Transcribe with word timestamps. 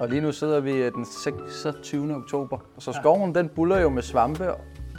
Og 0.00 0.08
lige 0.08 0.20
nu 0.20 0.32
sidder 0.32 0.60
vi 0.60 0.72
øh, 0.72 0.92
den 0.92 1.04
26. 1.04 2.14
oktober, 2.14 2.58
så 2.78 2.92
skoven 2.92 3.34
den 3.34 3.48
buller 3.48 3.78
jo 3.78 3.88
med 3.88 4.02
svampe. 4.02 4.44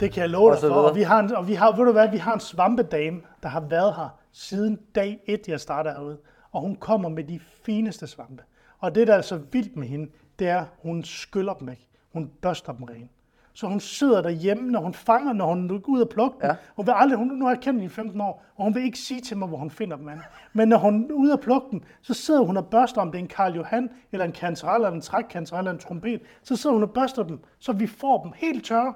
Det 0.00 0.12
kan 0.12 0.20
jeg 0.20 0.30
love 0.30 0.50
Og 0.50 0.60
dig 0.60 0.68
for. 0.68 0.74
Og 0.74 0.96
vi 0.96 1.02
har, 1.02 1.20
en, 1.20 1.34
og 1.36 1.48
vi 1.48 1.54
har, 1.54 1.76
ved 1.76 1.84
du 1.84 1.92
hvad, 1.92 2.10
vi 2.10 2.16
har 2.16 2.34
en 2.34 2.40
svampedame, 2.40 3.20
der 3.42 3.48
har 3.48 3.60
været 3.60 3.94
her 3.94 4.18
siden 4.32 4.78
dag 4.94 5.20
1, 5.26 5.48
jeg 5.48 5.60
starter 5.60 5.92
herude. 5.92 6.18
Og 6.52 6.60
hun 6.60 6.76
kommer 6.76 7.08
med 7.08 7.24
de 7.24 7.40
fineste 7.64 8.06
svampe. 8.06 8.42
Og 8.78 8.94
det, 8.94 9.06
der 9.06 9.14
er 9.14 9.20
så 9.20 9.40
vildt 9.52 9.76
med 9.76 9.86
hende, 9.86 10.10
det 10.38 10.48
er, 10.48 10.64
hun 10.82 11.04
skyller 11.04 11.54
dem 11.54 11.68
ikke. 11.68 11.88
Hun 12.12 12.30
børster 12.42 12.72
dem 12.72 12.84
ren. 12.84 13.10
Så 13.52 13.66
hun 13.66 13.80
sidder 13.80 14.22
derhjemme, 14.22 14.70
når 14.70 14.80
hun 14.80 14.94
fanger, 14.94 15.32
når 15.32 15.46
hun 15.46 15.68
går 15.68 15.92
ud 15.92 16.00
og 16.00 16.08
plukker 16.08 16.38
dem. 16.40 16.50
Ja. 16.50 16.56
Hun 16.76 16.86
vil 16.86 16.94
aldrig, 16.96 17.18
hun, 17.18 17.26
nu 17.26 17.44
har 17.44 17.52
jeg 17.52 17.60
kendt 17.60 17.80
hende 17.80 17.92
i 17.92 17.94
15 17.94 18.20
år, 18.20 18.44
og 18.56 18.64
hun 18.64 18.74
vil 18.74 18.82
ikke 18.84 18.98
sige 18.98 19.20
til 19.20 19.36
mig, 19.36 19.48
hvor 19.48 19.58
hun 19.58 19.70
finder 19.70 19.96
dem. 19.96 20.08
henne. 20.08 20.22
Men 20.52 20.68
når 20.68 20.78
hun 20.78 21.10
er 21.10 21.14
ude 21.14 21.32
og 21.32 21.40
plukke 21.40 21.66
dem, 21.70 21.82
så 22.02 22.14
sidder 22.14 22.40
hun 22.40 22.56
og 22.56 22.66
børster, 22.66 23.00
om 23.00 23.12
det 23.12 23.18
er 23.18 23.22
en 23.22 23.28
Karl 23.28 23.54
Johan, 23.54 23.90
eller 24.12 24.24
en 24.24 24.32
kantarel, 24.32 24.82
eller 24.82 24.94
en 24.94 25.00
trækkantarel, 25.00 25.60
eller 25.60 25.72
en 25.72 25.78
trompet. 25.78 26.20
Så 26.42 26.56
sidder 26.56 26.74
hun 26.74 26.82
og 26.82 26.90
børster 26.90 27.22
dem, 27.22 27.40
så 27.58 27.72
vi 27.72 27.86
får 27.86 28.22
dem 28.22 28.32
helt 28.36 28.64
tørre, 28.64 28.94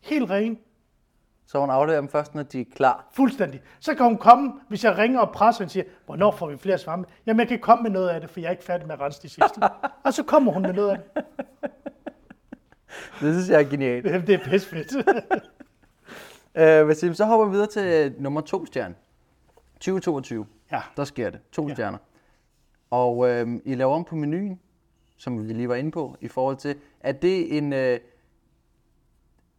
helt 0.00 0.30
rene. 0.30 0.56
Så 1.46 1.60
hun 1.60 1.70
afleverer 1.70 2.00
dem 2.00 2.08
først, 2.08 2.34
når 2.34 2.42
de 2.42 2.60
er 2.60 2.64
klar. 2.76 3.08
Fuldstændig. 3.12 3.60
Så 3.80 3.94
kan 3.94 4.06
hun 4.06 4.16
komme, 4.16 4.52
hvis 4.68 4.84
jeg 4.84 4.98
ringer 4.98 5.20
og 5.20 5.32
presser 5.32 5.64
og 5.64 5.70
siger, 5.70 5.84
hvornår 6.06 6.30
får 6.30 6.46
vi 6.46 6.56
flere 6.56 6.78
svampe? 6.78 7.10
Jamen, 7.26 7.40
jeg 7.40 7.48
kan 7.48 7.58
komme 7.58 7.82
med 7.82 7.90
noget 7.90 8.08
af 8.08 8.20
det, 8.20 8.30
for 8.30 8.40
jeg 8.40 8.46
er 8.46 8.50
ikke 8.50 8.64
færdig 8.64 8.86
med 8.86 8.94
at 8.94 9.00
rense 9.00 9.22
de 9.22 9.28
sidste. 9.28 9.60
og 10.04 10.14
så 10.14 10.22
kommer 10.22 10.52
hun 10.52 10.62
med 10.62 10.72
noget 10.72 10.90
af 10.90 10.98
det. 10.98 11.24
Det 13.20 13.34
synes 13.34 13.48
jeg 13.48 13.60
er 13.62 13.70
genialt. 13.70 14.26
Det 14.26 14.34
er 14.34 14.44
pissefedt. 14.44 14.92
Øh, 16.54 16.88
Vasim, 16.88 17.14
så 17.14 17.24
hopper 17.24 17.46
vi 17.46 17.52
videre 17.52 17.66
til 17.66 18.14
nummer 18.18 18.40
to 18.40 18.66
stjerne. 18.66 18.94
2022. 19.80 20.46
ja. 20.72 20.82
Der 20.96 21.04
sker 21.04 21.30
det. 21.30 21.40
To 21.52 21.68
Ja. 21.68 21.74
stjerner. 21.74 21.98
Og 22.90 23.28
øh, 23.30 23.48
I 23.64 23.74
laver 23.74 23.94
om 23.94 24.04
på 24.04 24.16
menuen, 24.16 24.60
som 25.16 25.48
vi 25.48 25.52
lige 25.52 25.68
var 25.68 25.74
inde 25.74 25.90
på, 25.90 26.16
i 26.20 26.28
forhold 26.28 26.56
til, 26.56 26.76
er 27.00 27.12
det 27.12 27.58
en... 27.58 27.72
Øh, 27.72 28.00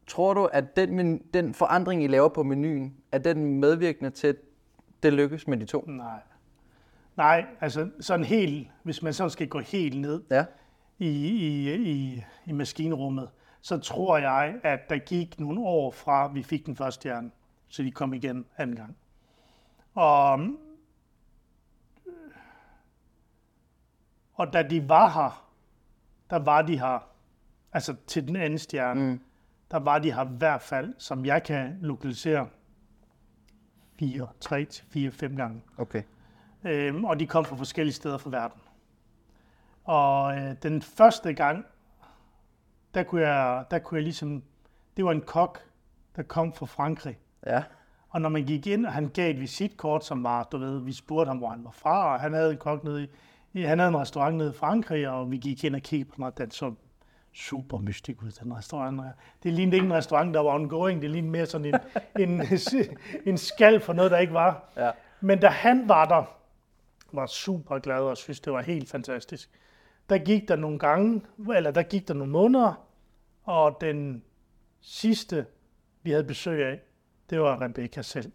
tror 0.08 0.34
du, 0.34 0.46
at 0.46 0.76
den, 0.76 0.96
men, 0.96 1.22
den 1.34 1.54
forandring, 1.54 2.04
I 2.04 2.08
laver 2.08 2.30
på 2.30 2.44
menuen, 2.44 2.96
er 3.12 3.18
den 3.18 3.60
medvirkende 3.60 4.10
til, 4.12 4.28
at 4.28 4.36
det 5.04 5.14
lykkes 5.14 5.48
med 5.48 5.58
de 5.58 5.66
to? 5.66 5.84
Nej. 5.88 6.20
Nej, 7.18 7.46
altså 7.62 7.90
sådan 8.00 8.26
helt, 8.26 8.68
hvis 8.84 9.02
man 9.02 9.14
sådan 9.14 9.30
skal 9.30 9.48
gå 9.48 9.60
helt 9.60 10.02
ned 10.02 10.22
Ja. 10.32 10.46
I, 11.00 11.08
i, 11.08 11.74
i, 11.74 12.24
i 12.46 12.52
maskinrummet, 12.52 13.30
så 13.62 13.78
tror 13.78 14.18
jeg, 14.18 14.56
at 14.64 14.80
der 14.90 14.98
gik 14.98 15.40
nogle 15.40 15.62
år 15.62 15.92
fra, 15.92 16.28
vi 16.28 16.44
fik 16.44 16.66
den 16.66 16.76
første 16.76 17.02
stjerne, 17.02 17.32
så 17.68 17.84
de 17.84 17.92
kom 17.92 18.14
igen 18.14 18.46
anden 18.58 18.76
gang. 18.76 18.98
Og, 19.94 20.40
og 24.34 24.54
da 24.54 24.64
de 24.64 24.90
var 24.90 25.10
her, 25.10 25.50
der 26.30 26.40
var 26.40 26.62
de 26.62 26.80
her, 26.80 27.08
altså 27.74 27.96
til 28.08 28.28
den 28.28 28.36
anden 28.36 28.60
stjerne, 28.60 29.12
mm. 29.12 29.20
der 29.72 29.80
var 29.80 30.00
de 30.00 30.14
her 30.14 30.26
i 30.26 30.38
hvert 30.38 30.62
fald, 30.62 30.94
som 30.98 31.26
jeg 31.26 31.44
kan 31.44 31.78
lokalisere, 31.82 32.48
fire, 34.00 34.28
tre 34.40 34.66
til 34.66 34.86
fire, 34.90 35.12
fem 35.12 35.36
gange. 35.36 35.62
Okay. 35.78 36.04
Øhm, 36.64 37.06
og 37.06 37.20
de 37.20 37.28
kom 37.28 37.46
fra 37.46 37.56
forskellige 37.56 37.94
steder 37.94 38.18
fra 38.18 38.30
verden. 38.30 38.62
Og 39.84 40.38
øh, 40.38 40.56
den 40.64 40.82
første 40.82 41.34
gang, 41.34 41.66
der 42.94 43.04
kunne, 43.04 43.28
jeg, 43.28 43.66
der 43.72 43.80
kunne 43.80 43.98
jeg 43.98 44.04
ligesom, 44.04 44.44
det 44.98 45.06
var 45.06 45.12
en 45.12 45.22
kok, 45.22 45.60
der 46.16 46.24
kom 46.24 46.54
fra 46.54 46.66
Frankrig. 46.66 47.18
Ja. 47.46 47.64
Og 48.10 48.22
når 48.22 48.30
man 48.30 48.46
gik 48.46 48.68
ind, 48.68 48.86
og 48.86 48.94
han 48.94 49.10
gav 49.10 49.32
et 49.32 49.40
visitkort, 49.40 50.06
som 50.06 50.24
var, 50.24 50.44
du 50.44 50.58
ved, 50.58 50.80
vi 50.80 50.94
spurgte 50.94 51.28
ham, 51.28 51.38
hvor 51.38 51.50
han 51.50 51.64
var 51.64 51.72
fra, 51.72 52.14
og 52.14 52.20
han 52.20 52.34
havde 52.34 52.52
en 52.52 52.58
kok 52.58 52.84
nede 52.84 53.08
i, 53.54 53.62
han 53.62 53.80
havde 53.80 53.90
en 53.90 53.98
restaurant 53.98 54.38
nede 54.38 54.50
i 54.50 54.58
Frankrig, 54.58 55.10
og 55.10 55.32
vi 55.32 55.38
gik 55.38 55.64
ind 55.64 55.76
og 55.76 55.82
kiggede 55.82 56.10
på 56.10 56.16
den, 56.16 56.24
og 56.24 56.38
den 56.38 56.52
så 56.52 56.74
super 57.34 57.78
mystisk 57.78 58.22
ud, 58.22 58.32
den 58.32 58.58
restaurant. 58.58 59.02
Det 59.44 59.54
lignede 59.54 59.76
ikke 59.76 59.86
en 59.86 59.94
restaurant, 59.94 60.34
der 60.34 60.40
var 60.40 60.54
ongoing, 60.54 61.02
det 61.02 61.10
lignede 61.10 61.32
mere 61.32 61.46
sådan 61.46 61.66
en, 61.66 61.80
en, 62.30 62.42
en 63.26 63.38
skal 63.38 63.80
for 63.80 63.94
noget, 63.94 64.12
der 64.12 64.18
ikke 64.18 64.34
var. 64.34 64.64
Ja. 64.78 64.92
Men 65.22 65.40
da 65.40 65.48
han 65.48 65.90
var 65.90 66.06
der, 66.06 66.24
var 67.12 67.26
super 67.26 67.80
glad 67.80 68.00
og 68.00 68.18
synes, 68.18 68.40
det 68.40 68.54
var 68.54 68.62
helt 68.62 68.90
fantastisk. 68.90 69.50
Der 70.10 70.18
gik 70.18 70.48
der 70.48 70.56
nogle 70.56 70.80
gange, 70.80 71.22
eller 71.56 71.72
der 71.72 71.84
gik 71.84 72.08
der 72.08 72.14
nogle 72.14 72.32
måneder, 72.32 72.88
og 73.44 73.78
den 73.82 74.24
sidste, 74.82 75.46
vi 76.04 76.12
havde 76.12 76.24
besøg 76.24 76.66
af, 76.66 76.82
det 77.30 77.42
var 77.42 77.62
Rebecca 77.62 78.02
selv. 78.02 78.32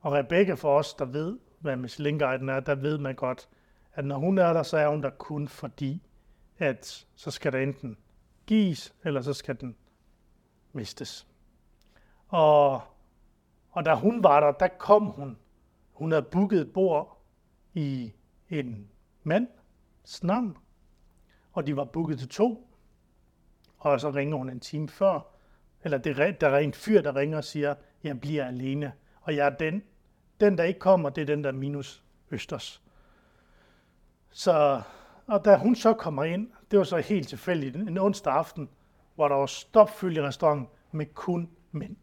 Og 0.00 0.12
Rebecca 0.12 0.54
for 0.54 0.78
os, 0.78 0.94
der 0.94 1.04
ved, 1.04 1.38
hvad 1.58 1.76
Michelin-guiden 1.76 2.48
er, 2.48 2.60
der 2.60 2.74
ved 2.74 2.98
man 2.98 3.14
godt, 3.14 3.48
at 3.94 4.04
når 4.04 4.18
hun 4.18 4.38
er 4.38 4.52
der, 4.52 4.62
så 4.62 4.76
er 4.76 4.88
hun 4.88 5.02
der 5.02 5.10
kun 5.10 5.48
fordi, 5.48 6.02
at 6.58 7.06
så 7.14 7.30
skal 7.30 7.52
der 7.52 7.58
enten 7.58 7.96
gives, 8.46 8.94
eller 9.04 9.20
så 9.20 9.32
skal 9.32 9.60
den 9.60 9.76
mistes. 10.72 11.26
Og, 12.28 12.82
og 13.70 13.84
da 13.84 13.94
hun 13.94 14.22
var 14.22 14.40
der, 14.40 14.52
der 14.52 14.68
kom 14.78 15.06
hun. 15.06 15.38
Hun 15.92 16.12
havde 16.12 16.22
booket 16.22 16.60
et 16.60 16.72
bord 16.72 17.22
i 17.74 18.12
en 18.50 18.90
mand, 19.22 19.48
navn, 20.22 20.56
og 21.52 21.66
de 21.66 21.76
var 21.76 21.84
booket 21.84 22.18
til 22.18 22.28
to. 22.28 22.68
Og 23.78 24.00
så 24.00 24.10
ringer 24.10 24.36
hun 24.36 24.50
en 24.50 24.60
time 24.60 24.88
før, 24.88 25.20
eller 25.84 25.98
det, 25.98 26.18
er- 26.18 26.30
der 26.32 26.48
er 26.48 26.58
en 26.58 26.72
fyr, 26.72 27.00
der 27.00 27.16
ringer 27.16 27.38
og 27.38 27.44
siger, 27.44 27.74
jeg 28.02 28.20
bliver 28.20 28.46
alene, 28.46 28.92
og 29.20 29.36
jeg 29.36 29.46
er 29.46 29.50
den. 29.56 29.82
Den, 30.40 30.58
der 30.58 30.64
ikke 30.64 30.80
kommer, 30.80 31.10
det 31.10 31.22
er 31.22 31.26
den, 31.26 31.44
der 31.44 31.52
minus 31.52 32.04
Østers. 32.30 32.82
Så, 34.30 34.82
og 35.26 35.44
da 35.44 35.56
hun 35.56 35.74
så 35.76 35.92
kommer 35.94 36.24
ind, 36.24 36.50
det 36.70 36.78
var 36.78 36.84
så 36.84 36.96
helt 36.98 37.28
tilfældigt, 37.28 37.76
en 37.76 37.98
onsdag 37.98 38.32
aften, 38.32 38.68
hvor 39.14 39.28
der 39.28 39.34
var 39.36 39.46
stopfyldt 39.46 40.16
i 40.18 40.22
restauranten 40.22 40.68
med 40.92 41.06
kun 41.14 41.50
mænd. 41.72 41.96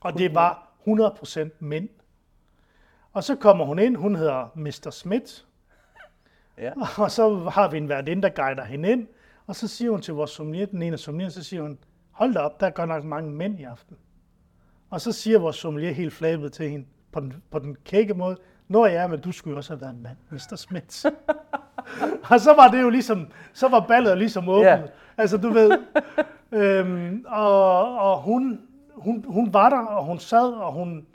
Og 0.00 0.18
det 0.18 0.34
var 0.34 0.72
100% 0.86 1.48
mænd. 1.58 1.88
Og 3.12 3.24
så 3.24 3.36
kommer 3.36 3.64
hun 3.64 3.78
ind, 3.78 3.96
hun 3.96 4.14
hedder 4.14 4.48
Mr. 4.54 4.90
Smith, 4.90 5.32
Ja. 6.58 6.72
og 7.04 7.10
så 7.10 7.38
har 7.38 7.70
vi 7.70 7.76
en 7.76 7.88
værtinde, 7.88 8.22
der 8.22 8.28
guider 8.28 8.64
hende 8.64 8.90
ind, 8.90 9.06
og 9.46 9.56
så 9.56 9.68
siger 9.68 9.90
hun 9.90 10.00
til 10.00 10.14
vores 10.14 10.30
sommelier, 10.30 10.66
den 10.66 10.82
ene 10.82 10.98
sommelier, 10.98 11.28
så 11.30 11.42
siger 11.42 11.62
hun, 11.62 11.78
hold 12.10 12.34
da 12.34 12.40
op, 12.40 12.60
der 12.60 12.66
er 12.66 12.70
godt 12.70 12.88
nok 12.88 13.04
mange 13.04 13.30
mænd 13.30 13.60
i 13.60 13.62
aften. 13.62 13.96
Og 14.90 15.00
så 15.00 15.12
siger 15.12 15.38
vores 15.38 15.56
sommelier 15.56 15.92
helt 15.92 16.12
flabet 16.12 16.52
til 16.52 16.70
hende, 16.70 16.86
på 17.12 17.20
den, 17.20 17.34
på 17.50 17.58
den 17.58 17.76
kække 17.84 18.14
måde, 18.14 18.36
Nå 18.68 18.86
ja, 18.86 19.06
men 19.06 19.20
du 19.20 19.32
skulle 19.32 19.56
også 19.56 19.72
have 19.72 19.80
været 19.80 19.94
en 19.94 20.02
mand, 20.02 20.16
Mr. 20.30 20.56
Smith. 20.56 21.06
og 22.30 22.40
så 22.40 22.54
var 22.54 22.68
det 22.68 22.82
jo 22.82 22.90
ligesom, 22.90 23.26
så 23.52 23.68
var 23.68 23.80
ballet 23.80 24.10
jo 24.10 24.16
ligesom 24.16 24.48
åbnet. 24.48 24.66
Ja. 24.66 24.82
Altså, 25.16 25.36
du 25.36 25.50
ved. 25.50 25.78
øhm, 26.52 27.24
og 27.28 27.98
og 27.98 28.22
hun, 28.22 28.60
hun, 28.94 29.24
hun 29.28 29.54
var 29.54 29.68
der, 29.68 29.78
og 29.78 30.04
hun 30.04 30.18
sad, 30.18 30.52
og 30.52 30.72
hun... 30.72 31.06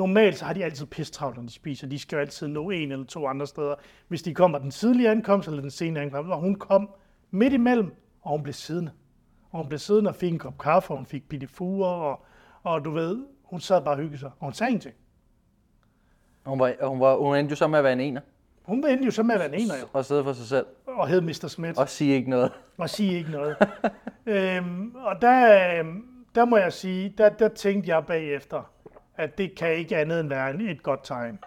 Normalt 0.00 0.38
så 0.38 0.44
har 0.44 0.52
de 0.52 0.64
altid 0.64 0.86
pisse 0.86 1.12
travlt, 1.12 1.36
når 1.36 1.42
de 1.42 1.52
spiser. 1.52 1.86
De 1.86 1.98
skal 1.98 2.16
jo 2.16 2.20
altid 2.20 2.48
nå 2.48 2.70
en 2.70 2.92
eller 2.92 3.06
to 3.06 3.26
andre 3.26 3.46
steder. 3.46 3.74
Hvis 4.08 4.22
de 4.22 4.34
kommer 4.34 4.58
den 4.58 4.70
tidlige 4.70 5.10
ankomst 5.10 5.48
eller 5.48 5.60
den 5.60 5.70
sene 5.70 6.00
ankomst. 6.00 6.30
Og 6.30 6.40
hun 6.40 6.54
kom 6.54 6.90
midt 7.30 7.52
imellem, 7.52 7.94
og 8.22 8.30
hun 8.30 8.42
blev 8.42 8.52
siddende. 8.52 8.90
Og 9.50 9.58
hun 9.58 9.68
blev 9.68 9.78
siddende 9.78 10.08
og 10.08 10.14
fik 10.14 10.32
en 10.32 10.38
kop 10.38 10.58
kaffe, 10.58 10.90
og 10.90 10.96
hun 10.96 11.06
fik 11.06 11.28
pittifuer, 11.28 11.86
og, 11.86 12.24
og 12.62 12.84
du 12.84 12.90
ved, 12.90 13.18
hun 13.42 13.60
sad 13.60 13.84
bare 13.84 13.94
og 13.94 13.98
hyggede 13.98 14.18
sig. 14.18 14.30
Og 14.38 14.44
hun 14.46 14.52
sagde 14.52 14.70
ingenting. 14.70 14.94
Hun, 16.46 16.58
var, 16.58 16.88
hun, 16.88 17.00
var, 17.00 17.16
hun 17.16 17.36
endte 17.36 17.52
jo 17.52 17.56
så 17.56 17.66
med 17.66 17.78
at 17.78 17.84
være 17.84 17.92
en 17.92 18.00
ener, 18.00 18.20
Hun 18.62 18.86
endte 18.86 19.04
jo 19.04 19.10
så 19.10 19.22
med 19.22 19.34
at 19.34 19.38
være 19.38 19.54
en 19.54 19.60
ener, 19.62 19.74
jo, 19.80 19.86
og 19.92 20.04
sidde 20.04 20.24
for 20.24 20.32
sig 20.32 20.46
selv, 20.46 20.66
og 20.86 21.08
hed 21.08 21.20
Mr. 21.20 21.48
Smith. 21.48 21.80
og 21.80 21.88
sige 21.88 22.14
ikke 22.14 22.30
noget. 22.30 22.52
og 22.78 22.90
sige 22.90 23.14
ikke 23.18 23.30
noget. 23.30 23.56
øhm, 24.26 24.94
og 24.94 25.22
der, 25.22 25.78
øhm, 25.78 26.04
der 26.34 26.44
må 26.44 26.56
jeg 26.56 26.72
sige, 26.72 27.14
der, 27.18 27.28
der 27.28 27.48
tænkte 27.48 27.90
jeg 27.90 28.06
bagefter, 28.06 28.62
at 29.20 29.38
det 29.38 29.54
kan 29.56 29.72
ikke 29.74 29.96
andet 29.96 30.20
end 30.20 30.28
være 30.28 30.50
en- 30.50 30.60
et 30.60 30.82
godt 30.82 31.00
tegn. 31.04 31.38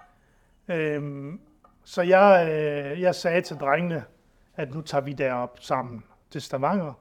Øhm, 0.68 1.39
så 1.83 2.01
jeg, 2.01 2.48
øh, 2.51 3.01
jeg 3.01 3.15
sagde 3.15 3.42
til 3.42 3.57
drengene, 3.57 4.03
at 4.56 4.74
nu 4.75 4.81
tager 4.81 5.01
vi 5.01 5.13
derop 5.13 5.57
sammen 5.62 6.03
til 6.31 6.42
Stavanger. 6.42 6.94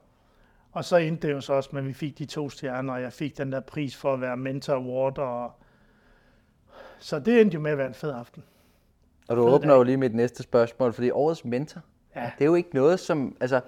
Og 0.71 0.85
så 0.85 0.97
endte 0.97 1.27
det 1.27 1.33
jo 1.33 1.41
så 1.41 1.53
også, 1.53 1.69
men 1.73 1.87
vi 1.87 1.93
fik 1.93 2.17
de 2.17 2.25
to 2.25 2.49
stjerner, 2.49 2.93
og 2.93 3.01
jeg 3.01 3.13
fik 3.13 3.37
den 3.37 3.51
der 3.51 3.59
pris 3.59 3.95
for 3.97 4.13
at 4.13 4.21
være 4.21 4.37
mentor 4.37 4.73
award. 4.73 5.17
Og... 5.17 5.51
Så 6.99 7.19
det 7.19 7.41
endte 7.41 7.55
jo 7.55 7.61
med 7.61 7.71
at 7.71 7.77
være 7.77 7.87
en 7.87 7.93
fed 7.93 8.11
aften. 8.11 8.43
Og 9.27 9.35
du 9.37 9.45
Fed 9.45 9.53
åbner 9.53 9.69
dag. 9.69 9.77
jo 9.77 9.83
lige 9.83 9.97
mit 9.97 10.15
næste 10.15 10.43
spørgsmål, 10.43 10.93
fordi 10.93 11.11
årets 11.11 11.45
mentor, 11.45 11.81
Ja. 12.15 12.31
det 12.37 12.41
er 12.41 12.45
jo 12.45 12.55
ikke 12.55 12.69
noget, 12.73 12.99
som, 12.99 13.37
altså, 13.41 13.61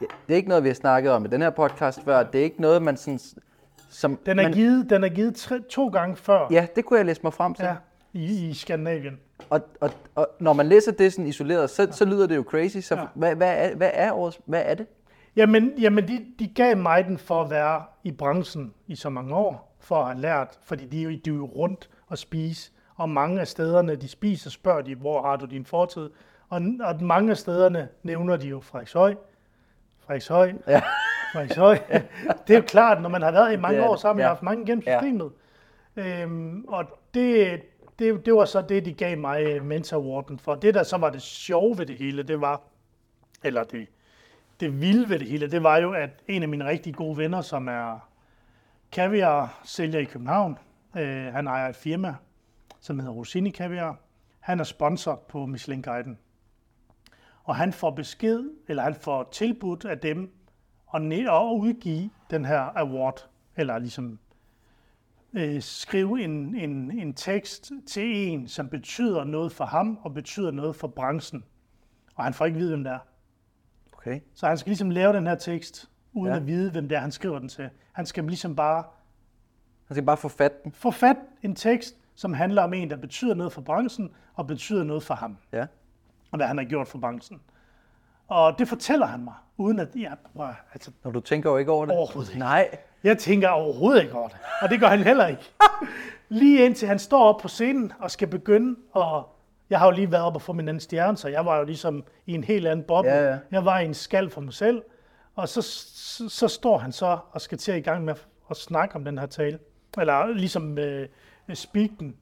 det 0.00 0.08
er 0.28 0.34
ikke 0.36 0.48
noget, 0.48 0.64
vi 0.64 0.68
har 0.68 0.74
snakket 0.74 1.12
om 1.12 1.24
i 1.24 1.28
den 1.28 1.42
her 1.42 1.50
podcast 1.50 2.04
før. 2.04 2.22
Det 2.22 2.38
er 2.40 2.44
ikke 2.44 2.60
noget, 2.60 2.82
man 2.82 2.96
sådan, 2.96 3.20
som... 3.92 4.18
Den 4.26 4.38
er 4.38 4.42
man, 4.42 4.52
givet, 4.52 4.90
den 4.90 5.04
er 5.04 5.08
givet 5.08 5.34
tre, 5.34 5.60
to 5.70 5.88
gange 5.88 6.16
før 6.16 6.46
Ja, 6.50 6.66
det 6.76 6.84
kunne 6.84 6.96
jeg 6.98 7.06
læse 7.06 7.20
mig 7.22 7.32
frem 7.32 7.54
til. 7.54 7.64
ja, 7.64 7.74
i, 8.12 8.48
i 8.48 8.54
Skandinavien. 8.54 9.20
Og, 9.50 9.60
og, 9.80 9.90
og, 10.14 10.28
når 10.40 10.52
man 10.52 10.66
læser 10.66 10.92
det 10.92 11.12
sådan 11.12 11.26
isoleret, 11.26 11.70
så, 11.70 11.88
så 11.90 12.04
lyder 12.04 12.26
det 12.26 12.36
jo 12.36 12.44
crazy. 12.48 12.76
Så 12.78 12.94
Ja. 12.94 13.04
hvad, 13.14 13.34
hvad, 13.36 13.54
er, 13.70 13.74
hvad 13.76 13.90
er 13.94 14.12
årets, 14.12 14.40
hvad 14.46 14.62
er 14.66 14.74
det? 14.74 14.86
Jamen, 15.36 15.72
jamen 15.78 16.08
de, 16.08 16.24
de 16.38 16.46
gav 16.48 16.76
mig 16.76 17.04
den 17.04 17.18
for 17.18 17.42
at 17.42 17.50
være 17.50 17.82
i 18.04 18.12
branchen 18.12 18.74
i 18.86 18.96
så 18.96 19.10
mange 19.10 19.34
år, 19.34 19.76
for 19.80 19.96
at 19.96 20.06
have 20.06 20.20
lært, 20.20 20.58
fordi 20.64 20.86
de, 20.86 21.02
jo- 21.02 21.10
de 21.10 21.30
er 21.30 21.34
jo 21.34 21.44
rundt 21.46 21.90
og 22.08 22.18
spise, 22.18 22.70
og 22.96 23.08
mange 23.10 23.40
af 23.40 23.48
stederne, 23.48 23.94
de 23.96 24.08
spiser, 24.08 24.50
spørger 24.50 24.82
de, 24.82 24.94
hvor 24.94 25.22
har 25.22 25.36
du 25.36 25.46
din 25.46 25.64
fortid, 25.66 26.10
Og, 26.48 26.62
og 26.80 27.02
mange 27.02 27.30
af 27.30 27.36
stederne 27.36 27.88
nævner 28.02 28.36
de 28.36 28.46
jo 28.48 28.60
Frederikshøj, 28.60 29.14
Frederikshøj, 30.00 30.52
Ja. 30.68 30.82
Frederikshøj. 31.32 31.78
det 32.46 32.54
er 32.54 32.58
jo 32.58 32.64
klart, 32.66 33.02
når 33.02 33.08
man 33.08 33.22
har 33.22 33.32
været 33.32 33.52
i 33.52 33.56
mange 33.56 33.78
Det 33.80 33.88
år 33.88 33.96
sammen, 33.96 34.20
ja. 34.20 34.24
Ja. 34.24 34.28
har 34.28 34.34
haft 34.34 34.42
mange 34.42 34.66
gennem 34.66 34.82
Ja. 34.86 35.00
systemet. 35.00 35.32
Øhm, 35.96 36.64
og 36.68 36.84
det, 37.14 37.60
det, 37.98 38.26
det 38.26 38.34
var 38.34 38.44
så 38.44 38.62
det, 38.68 38.84
de 38.84 38.92
gav 38.92 39.18
mig 39.18 39.42
øh, 39.42 39.64
Mentor 39.64 39.96
Awarden 39.96 40.38
for. 40.38 40.54
Det, 40.54 40.74
der 40.74 40.82
så 40.82 40.96
var 40.96 41.10
det 41.10 41.22
sjove 41.22 41.78
ved 41.78 41.86
det 41.86 41.96
hele, 41.96 42.22
det 42.22 42.40
var, 42.40 42.60
eller 43.44 43.64
det, 43.64 43.86
det 44.60 44.80
vilde 44.80 45.08
ved 45.08 45.18
det 45.18 45.28
hele, 45.28 45.50
det 45.50 45.62
var 45.62 45.76
jo, 45.76 45.92
at 45.92 46.10
en 46.28 46.42
af 46.42 46.48
mine 46.48 46.66
rigtig 46.66 46.94
gode 46.94 47.16
venner, 47.16 47.40
som 47.40 47.68
er 47.68 48.08
kaviar 48.92 49.60
sælger 49.64 49.98
i 50.00 50.04
København, 50.04 50.58
øh, 50.96 51.32
han 51.32 51.46
ejer 51.46 51.68
et 51.68 51.76
firma, 51.76 52.14
som 52.80 52.98
hedder 52.98 53.12
Rosini 53.14 53.50
Kaviar. 53.50 53.96
Han 54.40 54.60
er 54.60 54.64
sponsor 54.64 55.22
på 55.28 55.46
Michelin-guiden. 55.46 56.18
Og 57.44 57.56
han 57.56 57.72
får 57.72 57.90
besked, 57.90 58.42
eller 58.68 58.82
han 58.82 58.94
får 58.94 59.28
tilbudt 59.32 59.84
af 59.84 59.98
dem 59.98 60.30
at, 60.94 61.02
ne- 61.02 61.30
at 61.30 61.52
udgive 61.60 62.10
den 62.30 62.44
her 62.44 62.60
award, 62.78 63.28
eller 63.56 63.78
ligesom 63.78 64.18
øh, 65.32 65.62
skrive 65.62 66.22
en, 66.24 66.56
en, 66.56 66.98
en 66.98 67.14
tekst 67.14 67.72
til 67.86 68.28
en, 68.28 68.48
som 68.48 68.68
betyder 68.68 69.24
noget 69.24 69.52
for 69.52 69.64
ham, 69.64 69.98
og 70.02 70.14
betyder 70.14 70.50
noget 70.50 70.76
for 70.76 70.88
branchen. 70.88 71.44
Og 72.14 72.24
han 72.24 72.34
får 72.34 72.44
ikke 72.46 72.58
vide, 72.58 72.68
hvem 72.68 72.84
det 72.84 72.92
er. 72.92 72.98
Okay. 73.92 74.20
Så 74.34 74.46
han 74.46 74.58
skal 74.58 74.70
ligesom 74.70 74.90
lave 74.90 75.12
den 75.12 75.26
her 75.26 75.34
tekst, 75.34 75.90
uden 76.12 76.32
Ja. 76.32 76.36
at 76.36 76.46
vide, 76.46 76.70
hvem 76.70 76.88
det 76.88 76.96
er, 76.96 77.00
han 77.00 77.12
skriver 77.12 77.38
den 77.38 77.48
til. 77.48 77.70
Han 77.92 78.06
skal 78.06 78.24
ligesom 78.24 78.56
bare 78.56 78.84
Han 79.86 79.94
skal 79.94 80.04
bare 80.06 80.16
få 80.16 80.28
fat 80.28 80.64
den. 80.64 80.72
få 80.72 80.90
fat 80.90 81.16
en 81.42 81.54
tekst, 81.54 81.96
som 82.14 82.32
handler 82.32 82.62
om 82.62 82.72
en, 82.74 82.90
der 82.90 82.96
betyder 82.96 83.34
noget 83.34 83.52
for 83.52 83.60
branchen, 83.60 84.10
og 84.34 84.46
betyder 84.46 84.84
noget 84.84 85.02
for 85.02 85.14
ham, 85.14 85.36
Ja. 85.52 85.66
og 86.30 86.36
hvad 86.36 86.46
han 86.46 86.58
har 86.58 86.64
gjort 86.64 86.88
for 86.88 86.98
branchen. 86.98 87.40
Og 88.28 88.58
det 88.58 88.68
fortæller 88.68 89.06
han 89.06 89.24
mig, 89.24 89.34
uden 89.56 89.78
at 89.78 89.88
jeg, 89.96 90.16
prøv, 90.36 90.48
altså, 90.74 90.90
Når 91.04 91.10
du 91.10 91.20
tænker 91.20 91.50
jo 91.50 91.56
ikke 91.56 91.72
over 91.72 91.86
det. 91.86 91.96
Overhovedet 91.96 92.30
ikke. 92.30 92.38
Nej. 92.38 92.78
jeg 93.04 93.18
tænker 93.18 93.48
overhovedet 93.48 94.02
ikke 94.02 94.14
over 94.14 94.28
det. 94.28 94.36
Og 94.62 94.70
det 94.70 94.80
gør 94.80 94.86
han 94.86 95.02
heller 95.02 95.26
ikke. 95.26 95.42
Lige 96.28 96.64
indtil 96.64 96.88
han 96.88 96.98
står 96.98 97.24
op 97.24 97.40
på 97.40 97.48
scenen 97.48 97.92
og 97.98 98.10
skal 98.10 98.28
begynde, 98.28 98.76
og 98.92 99.28
jeg 99.70 99.78
har 99.78 99.86
jo 99.86 99.92
lige 99.92 100.12
været 100.12 100.24
oppe 100.24 100.36
og 100.36 100.42
få 100.42 100.52
min 100.52 100.68
anden 100.68 100.80
stjerne, 100.80 101.16
så 101.16 101.28
jeg 101.28 101.46
var 101.46 101.58
jo 101.58 101.64
ligesom 101.64 102.04
i 102.26 102.34
en 102.34 102.44
helt 102.44 102.66
anden 102.66 102.84
boble. 102.86 103.10
Ja, 103.10 103.30
ja. 103.30 103.38
Jeg 103.50 103.64
var 103.64 103.78
i 103.80 103.84
en 103.84 103.94
skal 103.94 104.30
for 104.30 104.40
mig 104.40 104.52
selv, 104.54 104.82
og 105.34 105.48
så, 105.48 105.62
så, 105.62 106.28
så 106.28 106.48
står 106.48 106.78
han 106.78 106.92
så 106.92 107.18
og 107.32 107.40
skal 107.40 107.58
til 107.58 107.72
at 107.72 107.78
i 107.78 107.80
gang 107.80 108.04
med 108.04 108.14
at, 108.50 108.56
snakke 108.56 108.94
om 108.94 109.04
den 109.04 109.18
her 109.18 109.26
tale, 109.26 109.58
eller 109.98 110.26
ligesom 110.26 110.78
øh, 110.78 111.08
speak 111.54 111.90
den. 112.00 112.16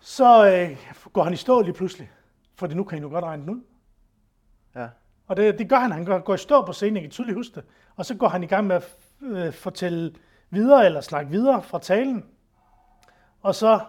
Så 0.00 0.50
øh, 0.50 0.76
går 1.12 1.22
han 1.22 1.32
i 1.32 1.36
stå 1.36 1.60
lige 1.60 1.74
pludselig, 1.74 2.10
for 2.54 2.66
nu 2.66 2.84
kan 2.84 2.98
I 2.98 3.00
nu 3.00 3.08
godt 3.08 3.24
regne 3.24 3.42
den 3.42 3.50
ud. 3.50 3.60
Ja. 4.74 4.88
Og 5.32 5.36
det, 5.36 5.58
det 5.58 5.68
gør 5.68 5.76
han. 5.76 5.92
Han 5.92 6.04
går, 6.04 6.18
går 6.18 6.34
i 6.34 6.38
stå 6.38 6.64
på 6.66 6.72
scenen, 6.72 6.94
jeg 6.96 7.02
kan 7.02 7.10
tydeligt 7.10 7.36
huske 7.36 7.54
det. 7.54 7.64
Og 7.96 8.06
så 8.06 8.14
går 8.14 8.28
han 8.28 8.42
i 8.42 8.46
gang 8.46 8.66
med 8.66 8.76
at 8.76 8.96
øh, 9.22 9.52
fortælle 9.52 10.14
videre, 10.50 10.86
eller 10.86 11.00
snakke 11.00 11.30
videre 11.30 11.62
fra 11.62 11.78
talen. 11.78 12.24
Og 13.42 13.54
så 13.54 13.80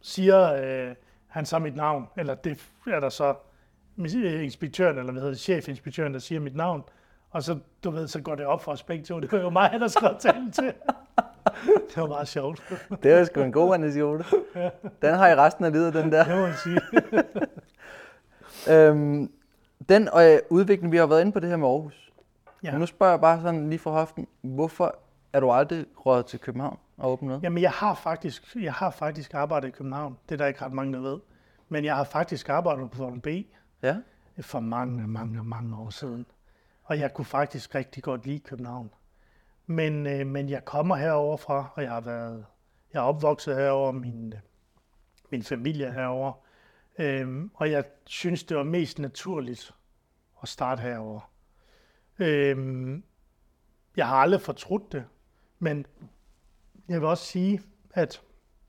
siger 0.00 0.52
øh, 0.52 0.94
han 1.26 1.46
så 1.46 1.58
mit 1.58 1.76
navn, 1.76 2.06
eller 2.16 2.34
det 2.34 2.60
er 2.86 3.00
der 3.00 3.08
så 3.08 3.34
øh, 3.98 4.44
inspektøren, 4.44 4.98
eller 4.98 5.12
hvad 5.12 5.22
hedder 5.22 5.34
det, 5.34 5.40
chefinspektøren, 5.40 6.14
der 6.14 6.20
siger 6.20 6.40
mit 6.40 6.56
navn. 6.56 6.82
Og 7.30 7.42
så, 7.42 7.58
du 7.84 7.90
ved, 7.90 8.08
så 8.08 8.20
går 8.20 8.34
det 8.34 8.46
op 8.46 8.64
for 8.64 8.72
os 8.72 8.82
begge 8.82 9.04
to. 9.04 9.20
Det 9.20 9.32
var 9.32 9.38
jo 9.38 9.50
mig, 9.50 9.76
der 9.80 9.88
skrev 9.88 10.16
talen 10.18 10.52
til. 10.52 10.64
det 11.88 11.96
var 11.96 12.06
meget 12.06 12.28
sjovt. 12.28 12.62
Det 13.02 13.12
er 13.12 13.24
sgu 13.24 13.40
en 13.40 13.52
god 13.52 13.74
anekdote. 13.74 14.24
Den 15.02 15.14
har 15.14 15.28
I 15.28 15.34
resten 15.34 15.64
af 15.64 15.72
livet, 15.72 15.94
den 15.94 16.12
der. 16.12 16.24
Det 16.24 16.36
må 16.36 16.42
man 16.42 16.54
sige. 16.64 16.80
Øhm, 18.70 19.30
den 19.88 20.08
øh, 20.16 20.38
udvikling, 20.50 20.92
vi 20.92 20.96
har 20.96 21.06
været 21.06 21.20
inde 21.20 21.32
på 21.32 21.40
det 21.40 21.48
her 21.48 21.56
med 21.56 21.68
Aarhus. 21.68 22.12
Ja. 22.62 22.78
Nu 22.78 22.86
spørger 22.86 23.12
jeg 23.12 23.20
bare 23.20 23.42
sådan 23.42 23.70
lige 23.70 23.78
fra 23.78 23.90
hoften, 23.90 24.26
hvorfor 24.42 24.98
er 25.32 25.40
du 25.40 25.50
aldrig 25.50 25.84
røget 25.96 26.26
til 26.26 26.40
København 26.40 26.78
og 26.96 27.12
åbnet 27.12 27.28
noget? 27.28 27.42
Jamen, 27.42 27.62
jeg 27.62 27.70
har 27.70 27.94
faktisk, 27.94 28.56
jeg 28.56 28.72
har 28.72 28.90
faktisk 28.90 29.34
arbejdet 29.34 29.68
i 29.68 29.70
København. 29.70 30.18
Det 30.28 30.34
er 30.34 30.36
der 30.36 30.46
ikke 30.46 30.64
ret 30.64 30.72
mange, 30.72 30.92
der 30.92 31.00
ved. 31.00 31.18
Men 31.68 31.84
jeg 31.84 31.96
har 31.96 32.04
faktisk 32.04 32.48
arbejdet 32.48 32.90
på 32.90 32.98
Volden 32.98 33.20
B 33.20 33.26
Ja. 33.82 33.96
for 34.40 34.60
mange, 34.60 35.08
mange, 35.08 35.44
mange 35.44 35.76
år 35.76 35.90
siden. 35.90 36.26
Og 36.84 36.98
jeg 36.98 37.14
kunne 37.14 37.24
faktisk 37.24 37.74
rigtig 37.74 38.02
godt 38.02 38.26
lide 38.26 38.38
København. 38.38 38.90
Men, 39.66 40.06
øh, 40.06 40.26
men 40.26 40.48
jeg 40.48 40.64
kommer 40.64 40.96
herover 40.96 41.36
fra, 41.36 41.70
og 41.74 41.82
jeg 41.82 41.90
har 41.90 42.00
været, 42.00 42.44
jeg 42.92 42.98
er 42.98 43.04
opvokset 43.04 43.56
herover, 43.56 43.92
min, 43.92 44.32
øh, 44.32 44.38
min 45.30 45.42
familie 45.42 45.86
er 45.86 45.92
herover. 45.92 46.32
Øhm, 46.98 47.50
og 47.54 47.70
jeg 47.70 47.84
synes, 48.04 48.44
det 48.44 48.56
var 48.56 48.62
mest 48.62 48.98
naturligt 48.98 49.74
at 50.42 50.48
starte 50.48 50.82
herover. 50.82 51.30
Øhm, 52.18 53.04
jeg 53.96 54.08
har 54.08 54.16
aldrig 54.16 54.40
fortrudt 54.40 54.92
det, 54.92 55.04
men 55.58 55.86
jeg 56.88 57.00
vil 57.00 57.08
også 57.08 57.24
sige, 57.24 57.62
at 57.94 58.22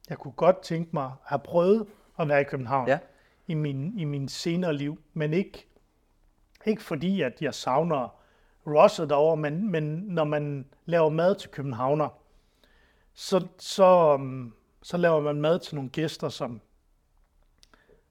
jeg 0.09 0.17
kunne 0.17 0.31
godt 0.33 0.61
tænke 0.61 0.89
mig 0.93 1.05
at 1.05 1.11
have 1.23 1.39
prøvet 1.39 1.87
at 2.19 2.27
være 2.27 2.41
i 2.41 2.43
København 2.43 2.87
Ja. 2.87 2.99
i, 3.47 3.53
min, 3.53 3.99
i 3.99 4.03
min 4.03 4.27
senere 4.27 4.73
liv, 4.73 5.01
men 5.13 5.33
ikke, 5.33 5.67
ikke 6.65 6.83
fordi, 6.83 7.21
at 7.21 7.41
jeg 7.41 7.53
savner 7.53 8.21
Rosset 8.67 9.09
derovre, 9.09 9.37
men, 9.37 9.71
men 9.71 9.83
når 9.83 10.23
man 10.23 10.65
laver 10.85 11.09
mad 11.09 11.35
til 11.35 11.49
københavner, 11.49 12.09
så, 13.13 13.47
så, 13.57 14.13
um, 14.13 14.55
så 14.81 14.97
laver 14.97 15.21
man 15.21 15.41
mad 15.41 15.59
til 15.59 15.75
nogle 15.75 15.89
gæster, 15.89 16.29
som, 16.29 16.61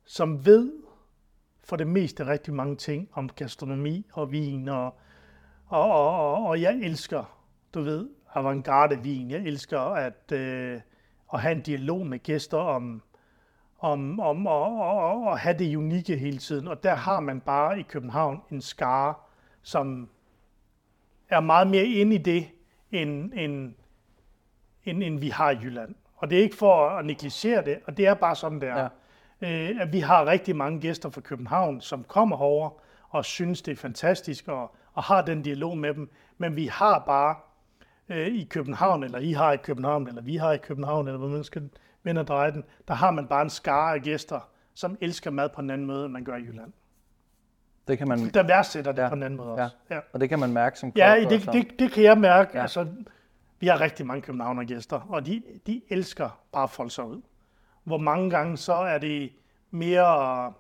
som 0.05 0.47
ved 0.47 0.73
for 1.65 1.77
det 1.77 1.87
meste 1.87 2.27
rigtig 2.27 2.55
mange 2.55 2.77
ting 2.77 3.09
om 3.13 3.29
gastronomi 3.29 4.07
og 4.13 4.33
vin, 4.33 4.69
og, 4.69 4.85
og, 5.67 5.93
og, 5.93 6.35
og, 6.35 6.47
og 6.47 6.61
jeg 6.61 6.75
elsker, 6.75 7.39
du 7.75 7.83
ved, 7.83 8.09
avantgarde 8.35 8.99
vin. 9.03 9.31
Jeg 9.31 9.41
elsker 9.41 9.81
at, 9.81 10.33
øh, 10.33 10.81
at 11.33 11.41
have 11.41 11.53
en 11.53 11.63
dialog 11.63 12.07
med 12.07 12.19
gæster 12.19 12.59
om, 12.59 13.03
om, 13.79 14.21
om 14.21 14.47
at, 14.47 14.63
at, 14.63 15.33
at 15.33 15.39
have 15.39 15.59
det 15.59 15.77
unikke 15.77 16.17
hele 16.17 16.39
tiden. 16.39 16.69
Og 16.69 16.83
der 16.83 16.95
har 16.95 17.21
man 17.21 17.41
bare 17.41 17.81
i 17.81 17.83
København 17.83 18.43
en 18.51 18.61
skare, 18.61 19.15
som 19.63 20.09
er 21.29 21.41
meget 21.41 21.67
mere 21.67 21.85
inde 21.85 22.15
i 22.15 22.19
det, 22.19 22.49
end, 22.91 23.33
end, 23.35 23.75
end, 24.85 25.03
end 25.03 25.19
vi 25.19 25.29
har 25.29 25.51
i 25.51 25.59
Jylland. 25.63 25.95
Og 26.17 26.31
det 26.31 26.39
er 26.39 26.43
ikke 26.43 26.57
for 26.57 26.89
at 26.89 27.05
negligere 27.05 27.65
det, 27.65 27.81
og 27.87 27.97
det 27.97 28.07
er 28.07 28.15
bare 28.15 28.37
sådan, 28.37 28.61
det 28.61 28.69
er. 28.69 28.83
Ja. 28.83 28.89
Øh, 29.45 29.71
at 29.81 29.93
vi 29.93 30.01
har 30.01 30.27
rigtig 30.27 30.57
mange 30.57 30.81
gæster 30.81 31.11
fra 31.11 31.21
København, 31.21 31.81
som 31.81 32.05
kommer 32.05 32.37
herover 32.37 32.71
og 33.09 33.25
synes, 33.25 33.63
det 33.63 33.73
er 33.73 33.77
fantastisk, 33.77 34.49
og, 34.49 34.75
og 34.93 35.03
har 35.03 35.23
den 35.23 35.43
dialog 35.43 35.79
med 35.79 35.95
dem. 35.95 36.11
Men 36.39 36.57
vi 36.57 36.67
har 36.67 36.99
bare 37.07 37.37
øh, 38.09 38.27
i 38.27 38.45
København, 38.45 39.03
eller 39.05 39.19
I 39.19 39.33
har 39.33 39.53
i 39.53 39.57
København, 39.57 40.09
eller 40.09 40.23
vi 40.23 40.37
har 40.37 40.53
i 40.53 40.59
København, 40.59 41.07
eller 41.09 41.19
hvad 41.19 41.29
man 41.29 41.45
skal 41.45 41.71
vende 42.03 42.21
og 42.21 42.27
dreje 42.27 42.53
den, 42.53 42.65
der 42.89 42.95
har 42.95 43.11
man 43.11 43.27
bare 43.27 43.43
en 43.43 43.51
skare 43.51 43.95
af 43.95 44.03
gæster, 44.03 44.49
som 44.75 44.99
elsker 45.01 45.31
mad 45.31 45.49
på 45.49 45.61
en 45.61 45.71
anden 45.71 45.87
måde, 45.87 46.05
end 46.05 46.13
man 46.13 46.25
gør 46.25 46.37
i 46.37 46.41
Jylland. 46.43 46.73
Det 47.89 47.99
kan 47.99 48.09
man, 48.09 48.19
Der 48.19 48.43
værdsætter 48.43 48.93
det 48.93 48.99
ja. 48.99 49.03
Ja. 49.03 49.09
på 49.09 49.15
en 49.15 49.23
anden 49.23 49.37
måde 49.37 49.51
også. 49.53 49.77
Ja. 49.91 49.99
og 50.13 50.21
det 50.21 50.29
kan 50.29 50.39
man 50.39 50.53
mærke 50.53 50.79
som 50.79 50.93
Ja, 50.97 51.15
kok 51.23 51.31
det, 51.31 51.39
også. 51.39 51.51
det, 51.51 51.79
det 51.79 51.93
kan 51.93 52.03
jeg 52.05 52.19
mærke. 52.19 52.51
Ja. 52.53 52.59
Ja. 52.59 52.63
Altså, 52.63 52.87
vi 53.61 53.67
har 53.67 53.81
rigtig 53.81 54.07
mange 54.07 54.23
københavner 54.23 54.65
gæster, 54.65 55.01
og 55.09 55.27
de, 55.27 55.43
de 55.67 55.83
elsker 55.89 56.41
bare 56.53 56.69
folde 56.69 56.91
sig 56.91 57.05
ud. 57.05 57.23
Hvor 57.85 57.99
mange 57.99 58.31
gange 58.31 58.57
så 58.57 58.75
er 58.75 58.99
det 58.99 59.33
mere, 59.79 60.53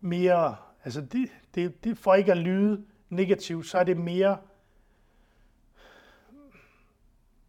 mere 0.00 0.56
altså 0.84 1.00
det, 1.00 1.28
det, 1.54 1.84
det 1.84 1.98
for 1.98 2.14
ikke 2.14 2.32
at 2.32 2.38
lyde 2.38 2.84
negativt, 3.10 3.66
så 3.66 3.78
er 3.78 3.84
det 3.84 3.96
mere, 3.96 4.38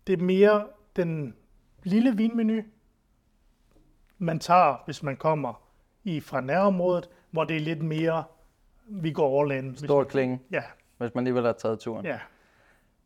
det 0.08 0.20
er 0.20 0.24
mere 0.24 0.68
den 0.96 1.36
lille 1.84 2.18
vinmenu, 2.18 2.62
man 4.18 4.40
tager, 4.40 4.82
hvis 4.86 5.04
man 5.04 5.18
kommer 5.18 5.62
i 6.04 6.20
fra 6.20 6.42
nærområdet, 6.42 7.10
hvor 7.32 7.44
det 7.44 7.56
er 7.56 7.60
lidt 7.62 7.84
mere, 7.84 8.24
vi 8.88 9.12
går 9.12 9.42
all 9.42 9.52
in. 9.66 9.70
hvis 9.70 9.80
Stor 9.80 9.98
man- 10.02 10.08
klinge, 10.10 10.40
Ja, 10.52 10.64
hvis 10.98 11.16
man 11.16 11.22
alligevel 11.22 11.46
har 11.46 11.54
taget 11.54 11.80
turen. 11.80 12.06
ja. 12.06 12.20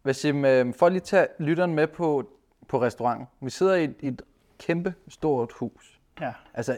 Hvis 0.01 0.25
øh, 0.45 0.73
for 0.73 0.89
lige 0.89 0.99
tage 1.01 1.27
lytteren 1.39 1.75
med 1.75 1.87
på, 1.87 2.29
på 2.67 2.81
restauranten. 2.81 3.27
Vi 3.41 3.49
sidder 3.49 3.75
i 3.75 3.83
et, 3.83 3.95
i 3.99 4.07
et 4.07 4.21
kæmpe 4.57 4.93
stort 5.07 5.51
hus. 5.51 5.98
Ja, 6.21 6.33
Altså, 6.53 6.77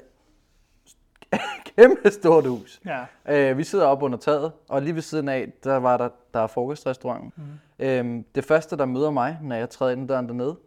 kæmpe 1.78 2.12
stort 2.12 2.46
hus. 2.48 2.82
ja, 2.86 3.06
Øh, 3.26 3.58
vi 3.58 3.64
sidder 3.64 3.86
op 3.86 4.04
under 4.04 4.18
taget, 4.18 4.52
og 4.70 4.82
lige 4.82 4.96
ved 4.96 5.02
siden 5.02 5.30
af, 5.30 5.52
der 5.64 5.76
var 5.78 5.98
der, 5.98 6.10
der 6.34 6.40
er 6.40 6.48
frokostrestauranten. 6.48 7.34
Mm. 7.38 7.86
Øhm, 7.86 8.26
det 8.36 8.46
første, 8.46 8.78
der 8.78 8.86
møder 8.86 9.12
mig, 9.12 9.38
når 9.42 9.56
jeg 9.56 9.70
træder 9.70 9.92
ind 9.92 10.08
døren 10.08 10.28
dernede, 10.28 10.58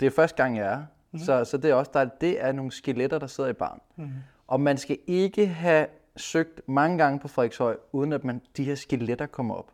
det 0.00 0.06
er 0.06 0.10
første 0.10 0.42
gang, 0.42 0.56
jeg 0.56 0.66
er. 0.72 0.82
Mm. 1.12 1.18
Så, 1.18 1.44
så 1.44 1.56
det 1.56 1.70
er 1.70 1.74
også, 1.74 1.90
der, 1.94 2.04
det 2.04 2.44
er 2.44 2.52
nogle 2.52 2.72
skeletter, 2.72 3.18
der 3.18 3.26
sidder 3.26 3.50
i 3.50 3.52
baren. 3.52 3.80
Mm. 3.96 4.08
Og 4.46 4.60
man 4.60 4.76
skal 4.78 4.98
ikke 5.06 5.46
have 5.46 5.86
søgt 6.16 6.60
mange 6.68 6.98
gange 6.98 7.18
på 7.20 7.28
Frederikshøj, 7.28 7.76
uden 7.92 8.12
at 8.12 8.24
man, 8.24 8.40
de 8.56 8.64
her 8.64 8.74
skeletter 8.74 9.26
kommer 9.26 9.54
op. 9.54 9.70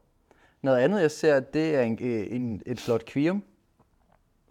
Noget 0.63 0.79
andet, 0.79 1.01
jeg 1.01 1.11
ser, 1.11 1.41
det 1.41 1.75
er 1.77 1.81
en, 1.83 1.99
en, 2.03 2.63
et 2.67 2.81
flot 2.81 3.05
kvium. 3.05 3.43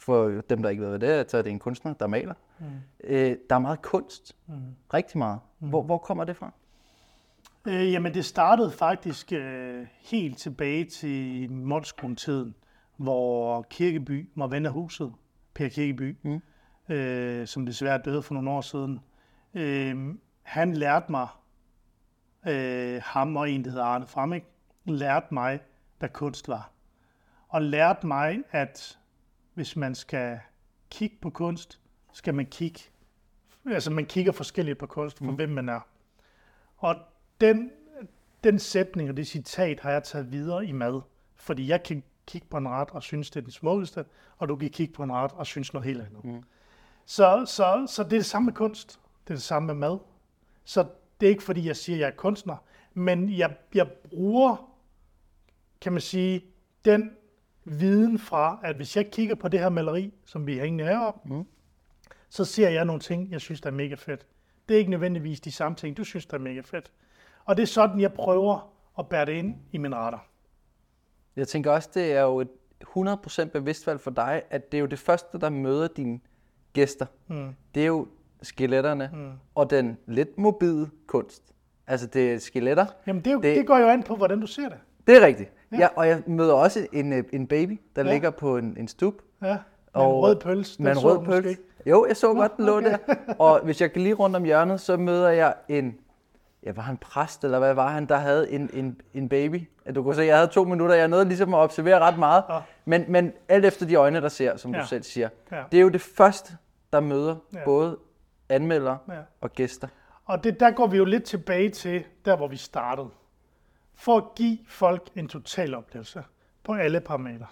For 0.02 0.42
dem, 0.50 0.64
der 0.64 0.70
ikke 0.70 0.82
ved, 0.82 0.90
hvad 0.90 1.00
det 1.00 1.20
er, 1.20 1.24
så 1.28 1.38
er 1.38 1.42
det 1.42 1.52
en 1.52 1.60
kunstner, 1.60 1.94
der 1.94 2.08
maler. 2.08 2.34
Mm. 2.60 2.66
Øh, 3.04 3.38
der 3.50 3.56
er 3.56 3.60
meget 3.60 3.82
kunst. 3.82 4.36
Mm. 4.48 4.54
Rigtig 4.94 5.18
meget. 5.18 5.40
Mm. 5.60 5.70
Hvor, 5.70 5.84
hvor 5.84 5.98
kommer 5.98 6.24
det 6.24 6.38
fra? 6.38 6.52
Øh, 7.68 7.92
jamen, 7.92 8.14
det 8.14 8.26
startede 8.26 8.72
faktisk 8.72 9.34
øh, 9.34 9.88
helt 10.00 10.38
tilbage 10.38 10.86
til 10.86 11.52
Målskron-tiden, 11.52 12.56
hvor 12.98 13.62
Kirkeby 13.62 14.30
var 14.36 14.48
ven 14.48 14.66
af 14.66 14.72
huset, 14.72 15.14
Per 15.54 15.68
Kirkeby, 15.68 16.18
mm. 16.24 16.42
øh, 16.96 17.48
som 17.48 17.66
desværre 17.66 18.02
døde 18.06 18.22
for 18.22 18.34
nogle 18.34 18.50
år 18.52 18.62
siden. 18.62 19.00
Øh, 19.54 20.16
han 20.42 20.74
lærte 20.74 21.12
mig, 21.12 21.28
øh, 22.48 23.02
ham 23.06 23.36
og 23.36 23.50
en, 23.50 23.64
der 23.64 23.70
hedder 23.70 23.86
Arne 23.86 24.08
Fremik, 24.08 24.44
lærte 24.86 25.34
mig, 25.34 25.60
hvad 26.00 26.10
kunst 26.10 26.48
var. 26.48 26.72
Og 27.48 27.62
lærte 27.62 28.08
mig, 28.08 28.40
at 28.52 28.98
hvis 29.54 29.76
man 29.76 29.96
skal 29.96 30.40
kigge 30.90 31.18
på 31.22 31.30
kunst, 31.30 31.80
skal 32.14 32.34
man 32.34 32.46
kigge, 32.46 32.80
altså 33.66 33.92
man 33.92 34.06
kigger 34.06 34.32
forskelligt 34.32 34.78
på 34.78 34.86
kunst, 34.86 35.18
for 35.18 35.26
mm. 35.26 35.36
hvem 35.36 35.50
man 35.50 35.70
er. 35.70 35.80
Og 36.78 36.96
den, 37.42 37.72
den 38.44 38.60
sætning 38.60 39.10
og 39.10 39.18
det 39.18 39.28
citat 39.28 39.80
har 39.80 39.92
jeg 39.92 40.04
taget 40.04 40.32
videre 40.32 40.66
i 40.66 40.72
mad, 40.72 41.02
fordi 41.36 41.68
jeg 41.68 41.84
kan 41.84 42.04
kigge 42.26 42.48
på 42.48 42.58
en 42.58 42.70
ret 42.70 42.90
og 42.90 43.04
synes, 43.04 43.30
det 43.30 43.40
er 43.40 43.42
den 43.42 43.52
smukkeste, 43.52 44.06
og 44.38 44.50
du 44.50 44.56
kan 44.56 44.70
kigge 44.70 44.94
på 44.94 45.04
en 45.04 45.12
ret 45.12 45.32
og 45.32 45.46
synes 45.46 45.74
noget 45.74 45.88
helt 45.88 46.02
andet. 46.02 46.24
Mm. 46.24 46.44
Så, 47.06 47.44
så, 47.46 47.86
så 47.90 48.04
det 48.04 48.14
er 48.14 48.18
det 48.18 48.26
samme 48.26 48.46
med 48.46 48.54
kunst. 48.54 49.00
Det 49.24 49.34
er 49.34 49.36
det 49.36 49.44
samme 49.44 49.68
med 49.68 49.76
mad. 49.76 50.00
Så 50.64 50.88
det 51.20 51.26
er 51.26 51.30
ikke 51.30 51.44
fordi, 51.44 51.68
jeg 51.68 51.76
siger, 51.76 51.96
at 51.96 52.00
jeg 52.00 52.08
er 52.08 52.16
kunstner, 52.16 52.56
men 52.94 53.38
jeg, 53.38 53.56
jeg 53.74 53.92
bruger, 53.92 54.72
kan 55.82 55.92
man 55.92 56.02
sige, 56.02 56.46
den 56.86 57.12
viden 57.66 58.20
fra, 58.20 58.60
at 58.64 58.76
hvis 58.76 58.98
jeg 58.98 59.12
kigger 59.12 59.36
på 59.36 59.48
det 59.48 59.60
her 59.60 59.70
maleri, 59.70 60.14
som 60.26 60.48
vi 60.48 60.60
hængende 60.60 60.84
er 60.84 61.00
op, 61.00 61.26
mm. 61.26 61.46
så 62.30 62.46
ser 62.46 62.70
jeg 62.70 62.86
nogle 62.86 63.02
ting, 63.02 63.32
jeg 63.32 63.42
synes, 63.42 63.62
der 63.62 63.70
er 63.70 63.74
mega 63.74 63.96
fedt. 63.96 64.26
Det 64.70 64.76
er 64.76 64.80
ikke 64.80 64.92
nødvendigvis 64.92 65.40
de 65.40 65.52
samme 65.52 65.76
ting, 65.76 65.98
du 65.98 66.04
synes, 66.04 66.26
der 66.26 66.38
er 66.38 66.42
mega 66.42 66.62
fedt. 66.62 66.92
Og 67.46 67.58
det 67.58 67.64
er 67.64 67.68
sådan, 67.68 68.00
jeg 68.00 68.14
prøver 68.14 68.74
at 69.00 69.10
bære 69.10 69.26
det 69.26 69.34
ind 69.34 69.56
i 69.72 69.78
min 69.78 69.96
retter. 69.96 70.20
Jeg 71.36 71.48
tænker 71.48 71.72
også, 71.72 71.90
det 71.94 72.14
er 72.14 72.22
jo 72.22 72.40
et 72.40 72.50
100% 72.98 73.46
bevidst 73.46 73.88
valg 73.88 74.02
for 74.02 74.12
dig, 74.12 74.42
at 74.50 74.72
det 74.72 74.78
er 74.78 74.82
jo 74.82 74.88
det 74.88 75.00
første, 75.00 75.40
der 75.40 75.50
møder 75.50 75.88
dine 75.88 76.20
gæster. 76.74 77.06
Mm. 77.28 77.56
Det 77.76 77.84
er 77.84 77.88
jo 77.88 78.08
skeletterne 78.42 79.10
mm. 79.14 79.32
og 79.56 79.70
den 79.70 79.98
lidt 80.08 80.38
mobile 80.38 80.90
kunst. 81.08 81.54
Altså 81.88 82.08
det 82.08 82.34
er 82.34 82.40
skeletter. 82.40 82.86
Jamen 83.08 83.22
det, 83.22 83.30
er 83.30 83.34
jo, 83.34 83.42
det, 83.42 83.58
det 83.58 83.68
går 83.68 83.78
jo 83.78 83.88
an 83.88 84.04
på, 84.04 84.16
hvordan 84.16 84.40
du 84.40 84.48
ser 84.48 84.70
det. 84.70 84.78
Det 85.08 85.18
er 85.18 85.26
rigtigt. 85.26 85.52
Ja. 85.72 85.78
ja 85.78 85.88
og 85.96 86.08
jeg 86.08 86.24
møder 86.28 86.54
også 86.54 86.88
en, 86.94 87.14
øh, 87.14 87.24
en 87.34 87.48
baby, 87.48 87.82
der 87.96 88.06
ja. 88.06 88.12
ligger 88.12 88.30
på 88.30 88.58
en, 88.58 88.78
en 88.78 88.88
stup. 88.88 89.14
Ja, 89.42 89.48
med 89.48 89.58
og, 89.94 90.10
en 90.10 90.16
rød 90.16 90.36
pølse. 90.36 90.82
Med 90.82 90.92
en 90.92 91.00
rød 91.00 91.26
pølse. 91.26 91.58
Jo, 91.86 92.06
jeg 92.08 92.18
så 92.18 92.34
Nå, 92.34 92.40
godt, 92.40 92.58
den 92.58 92.66
lå 92.66 92.78
okay. 92.78 92.92
der. 93.08 93.34
Og 93.46 93.60
hvis 93.64 93.82
jeg 93.82 93.92
kan 93.92 94.02
lige 94.02 94.14
rundt 94.14 94.36
om 94.36 94.44
hjørnet, 94.44 94.82
så 94.82 94.98
møder 94.98 95.30
jeg 95.30 95.54
en, 95.70 95.96
ja, 96.64 96.72
var 96.72 96.82
han 96.82 96.98
præst, 96.98 97.44
eller 97.44 97.60
hvad 97.60 97.74
var 97.74 97.90
han, 97.90 98.06
der 98.06 98.16
havde 98.16 98.52
en, 98.52 98.70
en, 98.74 99.02
en 99.14 99.30
baby. 99.30 99.70
Du 99.96 100.04
kunne 100.04 100.16
se, 100.16 100.22
jeg 100.22 100.36
havde 100.36 100.48
to 100.48 100.64
minutter, 100.64 100.96
jeg 100.96 101.08
nåede 101.08 101.26
ligesom 101.26 101.54
at 101.54 101.58
observere 101.58 102.00
ret 102.00 102.20
meget. 102.20 102.44
Ja. 102.50 102.60
Men, 102.86 103.06
men 103.08 103.34
alt 103.50 103.66
efter 103.66 103.86
de 103.86 103.96
øjne, 103.96 104.22
der 104.22 104.30
ser, 104.30 104.58
som 104.58 104.74
ja. 104.74 104.82
du 104.82 104.88
selv 104.88 105.04
siger. 105.04 105.30
Ja. 105.52 105.64
Det 105.72 105.78
er 105.78 105.82
jo 105.82 105.90
det 105.90 106.02
første, 106.02 106.54
der 106.94 107.00
møder 107.00 107.36
ja. 107.54 107.60
både 107.66 107.98
anmeldere 108.50 108.98
ja. 109.10 109.14
og 109.42 109.52
gæster. 109.54 109.88
Og 110.26 110.44
det, 110.44 110.60
der 110.60 110.72
går 110.72 110.88
vi 110.88 110.98
jo 110.98 111.06
lidt 111.06 111.24
tilbage 111.24 111.70
til, 111.70 112.04
der 112.26 112.38
hvor 112.38 112.48
vi 112.48 112.58
startede. 112.58 113.10
For 114.02 114.18
at 114.18 114.24
give 114.36 114.58
folk 114.68 115.10
en 115.16 115.28
total 115.28 115.76
oplevelse 115.76 116.24
på 116.64 116.74
alle 116.74 117.02
parametre. 117.02 117.46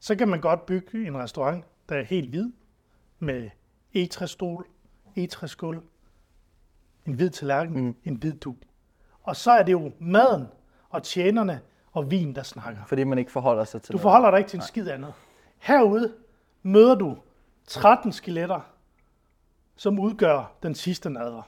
Så 0.00 0.16
kan 0.16 0.28
man 0.28 0.40
godt 0.40 0.66
bygge 0.66 1.06
en 1.06 1.18
restaurant, 1.18 1.64
der 1.88 1.96
er 1.96 2.02
helt 2.02 2.30
hvid, 2.30 2.52
med 3.18 3.50
egetræsstol, 3.94 4.66
egetræsgulv, 5.16 5.82
en 7.06 7.12
hvid 7.12 7.30
tallerken, 7.30 7.84
mm. 7.84 7.96
en 8.04 8.14
hvid 8.14 8.32
dug. 8.32 8.56
Og 9.22 9.36
så 9.36 9.50
er 9.50 9.62
det 9.62 9.72
jo 9.72 9.92
maden 9.98 10.46
og 10.88 11.02
tjenerne 11.02 11.60
og 11.92 12.10
vin, 12.10 12.34
der 12.34 12.42
snakker. 12.42 12.84
Fordi 12.86 13.04
man 13.04 13.18
ikke 13.18 13.32
forholder 13.32 13.64
sig 13.64 13.82
til 13.82 13.92
Du 13.92 13.98
forholder 13.98 14.30
dig 14.30 14.38
ikke 14.38 14.50
til 14.50 14.56
en 14.56 14.62
skid 14.62 14.88
andet. 14.88 15.12
Herude 15.58 16.14
møder 16.62 16.94
du 16.94 17.18
13 17.66 18.12
skeletter, 18.12 18.60
som 19.76 19.98
udgør 19.98 20.52
den 20.62 20.74
sidste 20.74 21.10
nadver. 21.10 21.42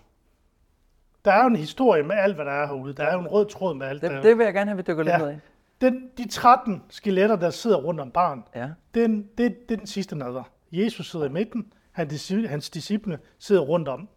Der 1.26 1.32
er 1.32 1.42
jo 1.42 1.46
en 1.48 1.56
historie 1.56 2.02
med 2.02 2.16
alt, 2.16 2.34
hvad 2.34 2.44
der 2.44 2.52
er 2.52 2.66
herude. 2.66 2.92
Der 2.92 3.04
er 3.04 3.14
jo 3.14 3.20
en 3.20 3.28
rød 3.28 3.46
tråd 3.46 3.74
med 3.74 3.86
alt. 3.86 4.02
Det, 4.02 4.22
det 4.22 4.38
vil 4.38 4.44
jeg 4.44 4.54
gerne 4.54 4.70
have, 4.70 4.76
vi 4.76 4.82
dykker 4.82 5.02
lidt 5.02 5.12
ja. 5.12 5.18
ned 5.18 5.32
i. 5.32 5.36
Den, 5.80 6.10
de 6.18 6.28
13 6.28 6.82
skeletter, 6.88 7.36
der 7.36 7.50
sidder 7.50 7.76
rundt 7.76 8.00
om 8.00 8.10
barn, 8.10 8.44
ja. 8.54 8.68
den, 8.94 9.28
det, 9.38 9.68
det 9.68 9.74
er 9.74 9.78
den 9.78 9.86
sidste 9.86 10.16
nadver. 10.16 10.42
Jesus 10.72 11.10
sidder 11.10 11.26
i 11.26 11.28
midten, 11.28 11.72
hans 11.92 12.70
disciple 12.70 13.18
sidder 13.38 13.62
rundt 13.62 13.88
om. 13.88 14.08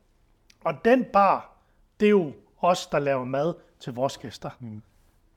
Og 0.65 0.73
den 0.85 1.05
bar, 1.13 1.57
det 1.99 2.05
er 2.05 2.09
jo 2.09 2.33
os, 2.61 2.87
der 2.87 2.99
laver 2.99 3.23
mad 3.23 3.53
til 3.79 3.93
vores 3.93 4.17
gæster. 4.17 4.49
Mm. 4.59 4.81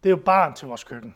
Det 0.03 0.09
er 0.09 0.11
jo 0.11 0.23
barn 0.25 0.55
til 0.55 0.69
vores 0.69 0.85
køkken. 0.85 1.15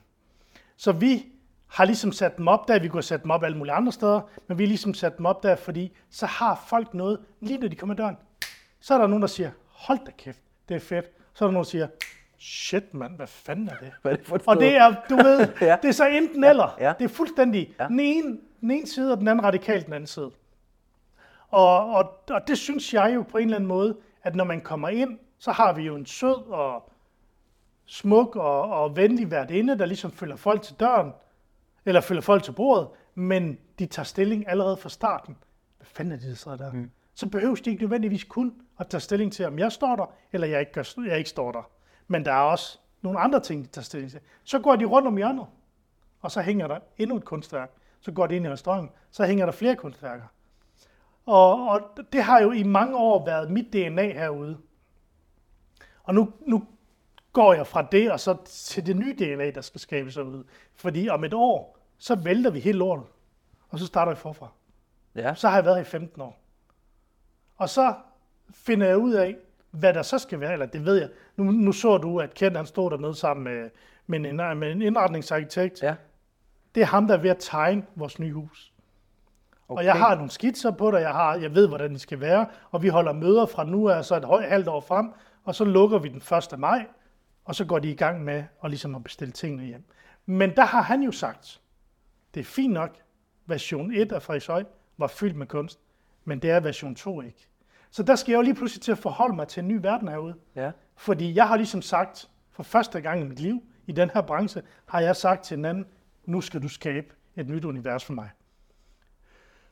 Så 0.76 0.92
vi 0.92 1.26
har 1.66 1.84
ligesom 1.84 2.12
sat 2.12 2.36
dem 2.36 2.48
op 2.48 2.68
der, 2.68 2.78
vi 2.78 2.88
kunne 2.88 2.98
have 2.98 3.02
sat 3.02 3.22
dem 3.22 3.30
op 3.30 3.42
alle 3.42 3.58
mulige 3.58 3.74
andre 3.74 3.92
steder, 3.92 4.20
men 4.48 4.58
vi 4.58 4.64
har 4.64 4.68
ligesom 4.68 4.94
sat 4.94 5.18
dem 5.18 5.26
op 5.26 5.42
der, 5.42 5.56
fordi 5.56 5.96
så 6.10 6.26
har 6.26 6.64
folk 6.66 6.94
noget, 6.94 7.18
lige 7.40 7.58
når 7.58 7.68
de 7.68 7.76
kommer 7.76 7.94
i 7.94 7.96
døren. 7.96 8.16
Så 8.80 8.94
er 8.94 8.98
der 8.98 9.06
nogen, 9.06 9.22
der 9.22 9.28
siger, 9.28 9.50
hold 9.66 9.98
da 10.06 10.10
kæft, 10.18 10.40
det 10.68 10.74
er 10.74 10.80
fedt. 10.80 11.10
Så 11.34 11.44
er 11.44 11.48
der 11.48 11.52
nogen, 11.52 11.64
der 11.64 11.70
siger, 11.70 11.88
shit 12.38 12.94
mand, 12.94 13.16
hvad 13.16 13.26
fanden 13.26 13.68
er 13.68 13.76
det? 13.76 13.92
Hvad 14.02 14.12
er 14.12 14.16
det 14.16 14.26
for 14.26 14.40
og 14.46 14.56
det 14.56 14.76
er, 14.76 14.94
du 15.10 15.16
ved, 15.16 15.48
ja. 15.60 15.76
det 15.82 15.88
er 15.88 15.92
så 15.92 16.06
enten 16.06 16.44
ja. 16.44 16.50
eller. 16.50 16.76
Ja. 16.80 16.92
Det 16.98 17.04
er 17.04 17.08
fuldstændig 17.08 17.74
ja. 17.80 17.88
den, 17.88 18.00
ene, 18.00 18.38
den 18.60 18.70
ene 18.70 18.86
side, 18.86 19.12
og 19.12 19.18
den 19.18 19.28
anden 19.28 19.44
radikalt 19.44 19.86
den 19.86 19.92
anden 19.94 20.06
side. 20.06 20.30
Og, 21.48 21.90
og, 21.90 22.12
og 22.30 22.48
det 22.48 22.58
synes 22.58 22.94
jeg 22.94 23.12
jo 23.14 23.22
på 23.22 23.38
en 23.38 23.44
eller 23.44 23.56
anden 23.56 23.68
måde, 23.68 23.96
at 24.22 24.36
når 24.36 24.44
man 24.44 24.60
kommer 24.60 24.88
ind, 24.88 25.18
så 25.38 25.52
har 25.52 25.72
vi 25.72 25.82
jo 25.82 25.96
en 25.96 26.06
sød 26.06 26.50
og 26.50 26.90
smuk 27.86 28.36
og, 28.36 28.62
og 28.62 28.96
venlig 28.96 29.30
værtinde, 29.30 29.78
der 29.78 29.86
ligesom 29.86 30.10
følger 30.10 30.36
folk 30.36 30.62
til 30.62 30.76
døren, 30.80 31.12
eller 31.84 32.00
følger 32.00 32.22
folk 32.22 32.42
til 32.42 32.52
bordet, 32.52 32.88
men 33.14 33.58
de 33.78 33.86
tager 33.86 34.04
stilling 34.04 34.48
allerede 34.48 34.76
fra 34.76 34.88
starten. 34.88 35.36
Hvad 35.76 35.86
fanden 35.86 36.12
er 36.12 36.16
det, 36.16 36.28
der 36.28 36.34
sidder 36.34 36.56
der? 36.56 36.72
Mm. 36.72 36.90
Så 37.16 37.28
behøves 37.28 37.60
de 37.60 37.70
ikke 37.70 37.82
nødvendigvis 37.82 38.24
kun 38.24 38.54
at 38.78 38.88
tage 38.88 39.00
stilling 39.00 39.32
til, 39.32 39.46
om 39.46 39.58
jeg 39.58 39.72
står 39.72 39.96
der, 39.96 40.14
eller 40.32 40.46
jeg 40.46 40.60
ikke, 40.60 40.72
gør, 40.72 41.02
jeg 41.06 41.18
ikke 41.18 41.30
står 41.30 41.52
der. 41.52 41.70
Men 42.06 42.24
der 42.24 42.32
er 42.32 42.40
også 42.40 42.78
nogle 43.02 43.18
andre 43.18 43.40
ting, 43.40 43.64
de 43.64 43.68
tager 43.68 43.82
stilling 43.82 44.10
til. 44.10 44.20
Så 44.44 44.58
går 44.58 44.76
de 44.76 44.84
rundt 44.84 45.08
om 45.08 45.16
hjørnet, 45.16 45.46
og 46.20 46.30
så 46.30 46.40
hænger 46.40 46.68
der 46.68 46.78
endnu 46.98 47.16
et 47.16 47.24
kunstværk. 47.24 47.70
Så 48.00 48.12
går 48.12 48.26
de 48.26 48.36
ind 48.36 48.46
i 48.46 48.50
restauranten, 48.50 48.90
så 49.10 49.24
hænger 49.24 49.46
der 49.46 49.52
flere 49.52 49.76
kunstværker. 49.76 50.24
Og, 51.26 51.68
og 51.68 51.80
det 52.12 52.22
har 52.22 52.42
jo 52.42 52.50
i 52.52 52.62
mange 52.62 52.96
år 52.96 53.24
været 53.24 53.50
mit 53.50 53.72
DNA 53.72 54.12
herude. 54.12 54.58
Og 56.02 56.14
nu, 56.14 56.32
nu 56.46 56.64
går 57.32 57.54
jeg 57.54 57.66
fra 57.66 57.82
det 57.82 58.12
og 58.12 58.20
så 58.20 58.36
til 58.44 58.86
det 58.86 58.96
nye 58.96 59.14
DNA, 59.14 59.50
der 59.50 59.60
skal 59.60 59.80
skabes 59.80 60.16
ud. 60.16 60.44
Fordi 60.74 61.08
om 61.08 61.24
et 61.24 61.34
år, 61.34 61.78
så 61.98 62.14
vælter 62.14 62.50
vi 62.50 62.60
helt 62.60 62.78
lortet. 62.78 63.06
Og 63.68 63.78
så 63.78 63.86
starter 63.86 64.12
vi 64.12 64.18
forfra. 64.18 64.48
Ja. 65.14 65.34
Så 65.34 65.48
har 65.48 65.56
jeg 65.56 65.64
været 65.64 65.76
her 65.76 65.82
i 65.82 65.84
15 65.84 66.22
år. 66.22 66.45
Og 67.56 67.68
så 67.68 67.94
finder 68.50 68.86
jeg 68.86 68.98
ud 68.98 69.12
af, 69.12 69.36
hvad 69.70 69.94
der 69.94 70.02
så 70.02 70.18
skal 70.18 70.40
være, 70.40 70.52
eller 70.52 70.66
det 70.66 70.84
ved 70.84 70.96
jeg. 70.96 71.08
Nu, 71.36 71.44
nu 71.44 71.72
så 71.72 71.98
du, 71.98 72.20
at 72.20 72.34
Kent 72.34 72.56
han 72.56 72.66
stod 72.66 72.90
dernede 72.90 73.14
sammen 73.14 73.44
med, 73.44 73.70
med, 74.06 74.30
en, 74.30 74.58
med 74.58 74.72
en 74.72 74.82
indretningsarkitekt. 74.82 75.82
Ja. 75.82 75.94
Det 76.74 76.80
er 76.80 76.86
ham, 76.86 77.06
der 77.06 77.14
er 77.14 77.18
ved 77.18 77.30
at 77.30 77.36
tegne 77.40 77.82
vores 77.94 78.18
nye 78.18 78.32
hus. 78.32 78.72
Okay. 79.68 79.78
Og 79.78 79.84
jeg 79.84 79.94
har 79.94 80.14
nogle 80.14 80.30
skitser 80.30 80.70
på 80.70 80.90
det, 80.90 81.00
jeg, 81.00 81.12
har, 81.12 81.34
jeg 81.34 81.54
ved, 81.54 81.68
hvordan 81.68 81.94
de 81.94 81.98
skal 81.98 82.20
være, 82.20 82.46
og 82.70 82.82
vi 82.82 82.88
holder 82.88 83.12
møder 83.12 83.46
fra 83.46 83.64
nu 83.64 83.88
af 83.88 84.04
så 84.04 84.16
et 84.16 84.24
højt 84.24 84.48
halvt 84.48 84.68
år 84.68 84.80
frem, 84.80 85.12
og 85.44 85.54
så 85.54 85.64
lukker 85.64 85.98
vi 85.98 86.08
den 86.08 86.22
1. 86.52 86.58
maj, 86.58 86.86
og 87.44 87.54
så 87.54 87.64
går 87.64 87.78
de 87.78 87.90
i 87.90 87.94
gang 87.94 88.24
med 88.24 88.44
at, 88.64 88.70
ligesom 88.70 88.94
at 88.94 89.04
bestille 89.04 89.32
tingene 89.32 89.64
hjem. 89.64 89.84
Men 90.26 90.56
der 90.56 90.64
har 90.64 90.82
han 90.82 91.02
jo 91.02 91.12
sagt, 91.12 91.60
det 92.34 92.40
er 92.40 92.44
fint 92.44 92.72
nok, 92.72 92.96
version 93.46 93.92
1 93.92 94.12
af 94.12 94.22
Frederiksøj 94.22 94.64
var 94.98 95.06
fyldt 95.06 95.36
med 95.36 95.46
kunst, 95.46 95.80
men 96.26 96.38
det 96.38 96.50
er 96.50 96.60
version 96.60 96.94
2 96.94 97.20
ikke. 97.20 97.48
Så 97.90 98.02
der 98.02 98.14
skal 98.16 98.32
jeg 98.32 98.36
jo 98.36 98.42
lige 98.42 98.54
pludselig 98.54 98.82
til 98.82 98.92
at 98.92 98.98
forholde 98.98 99.36
mig 99.36 99.48
til 99.48 99.60
en 99.60 99.68
ny 99.68 99.78
verden 99.82 100.08
herude. 100.08 100.34
Ja. 100.56 100.70
Fordi 100.96 101.34
jeg 101.34 101.48
har 101.48 101.56
ligesom 101.56 101.82
sagt, 101.82 102.30
for 102.50 102.62
første 102.62 103.00
gang 103.00 103.20
i 103.20 103.24
mit 103.24 103.40
liv, 103.40 103.62
i 103.86 103.92
den 103.92 104.10
her 104.14 104.20
branche, 104.20 104.62
har 104.86 105.00
jeg 105.00 105.16
sagt 105.16 105.44
til 105.44 105.58
en 105.58 105.64
anden, 105.64 105.86
nu 106.24 106.40
skal 106.40 106.62
du 106.62 106.68
skabe 106.68 107.06
et 107.36 107.48
nyt 107.48 107.64
univers 107.64 108.04
for 108.04 108.12
mig. 108.12 108.30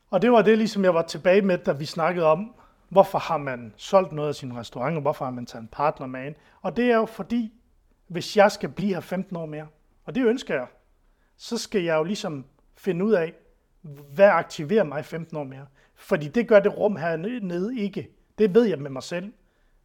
Og 0.09 0.21
det 0.21 0.31
var 0.31 0.41
det, 0.41 0.57
ligesom 0.57 0.83
jeg 0.83 0.93
var 0.93 1.01
tilbage 1.01 1.41
med, 1.41 1.57
da 1.57 1.71
vi 1.71 1.85
snakkede 1.85 2.25
om, 2.25 2.55
hvorfor 2.89 3.17
har 3.17 3.37
man 3.37 3.73
solgt 3.77 4.11
noget 4.11 4.29
af 4.29 4.35
sin 4.35 4.57
restaurant, 4.57 4.95
og 4.95 5.01
hvorfor 5.01 5.25
har 5.25 5.31
man 5.31 5.45
taget 5.45 5.61
en 5.61 5.67
partner 5.67 6.07
med 6.07 6.25
ind. 6.25 6.35
Og 6.61 6.77
det 6.77 6.91
er 6.91 6.95
jo 6.95 7.05
fordi, 7.05 7.53
hvis 8.07 8.37
jeg 8.37 8.51
skal 8.51 8.69
blive 8.69 8.93
her 8.93 8.99
15 8.99 9.35
år 9.35 9.45
mere, 9.45 9.67
og 10.05 10.15
det 10.15 10.25
ønsker 10.25 10.53
jeg, 10.53 10.67
så 11.37 11.57
skal 11.57 11.83
jeg 11.83 11.95
jo 11.95 12.03
ligesom 12.03 12.45
finde 12.77 13.05
ud 13.05 13.13
af, 13.13 13.33
hvad 14.13 14.29
aktiverer 14.29 14.83
mig 14.83 15.05
15 15.05 15.37
år 15.37 15.43
mere. 15.43 15.65
Fordi 15.95 16.27
det 16.27 16.47
gør 16.47 16.59
det 16.59 16.77
rum 16.77 16.95
her 16.95 17.17
nede 17.39 17.79
ikke. 17.79 18.09
Det 18.37 18.55
ved 18.55 18.63
jeg 18.63 18.79
med 18.79 18.89
mig 18.89 19.03
selv. 19.03 19.33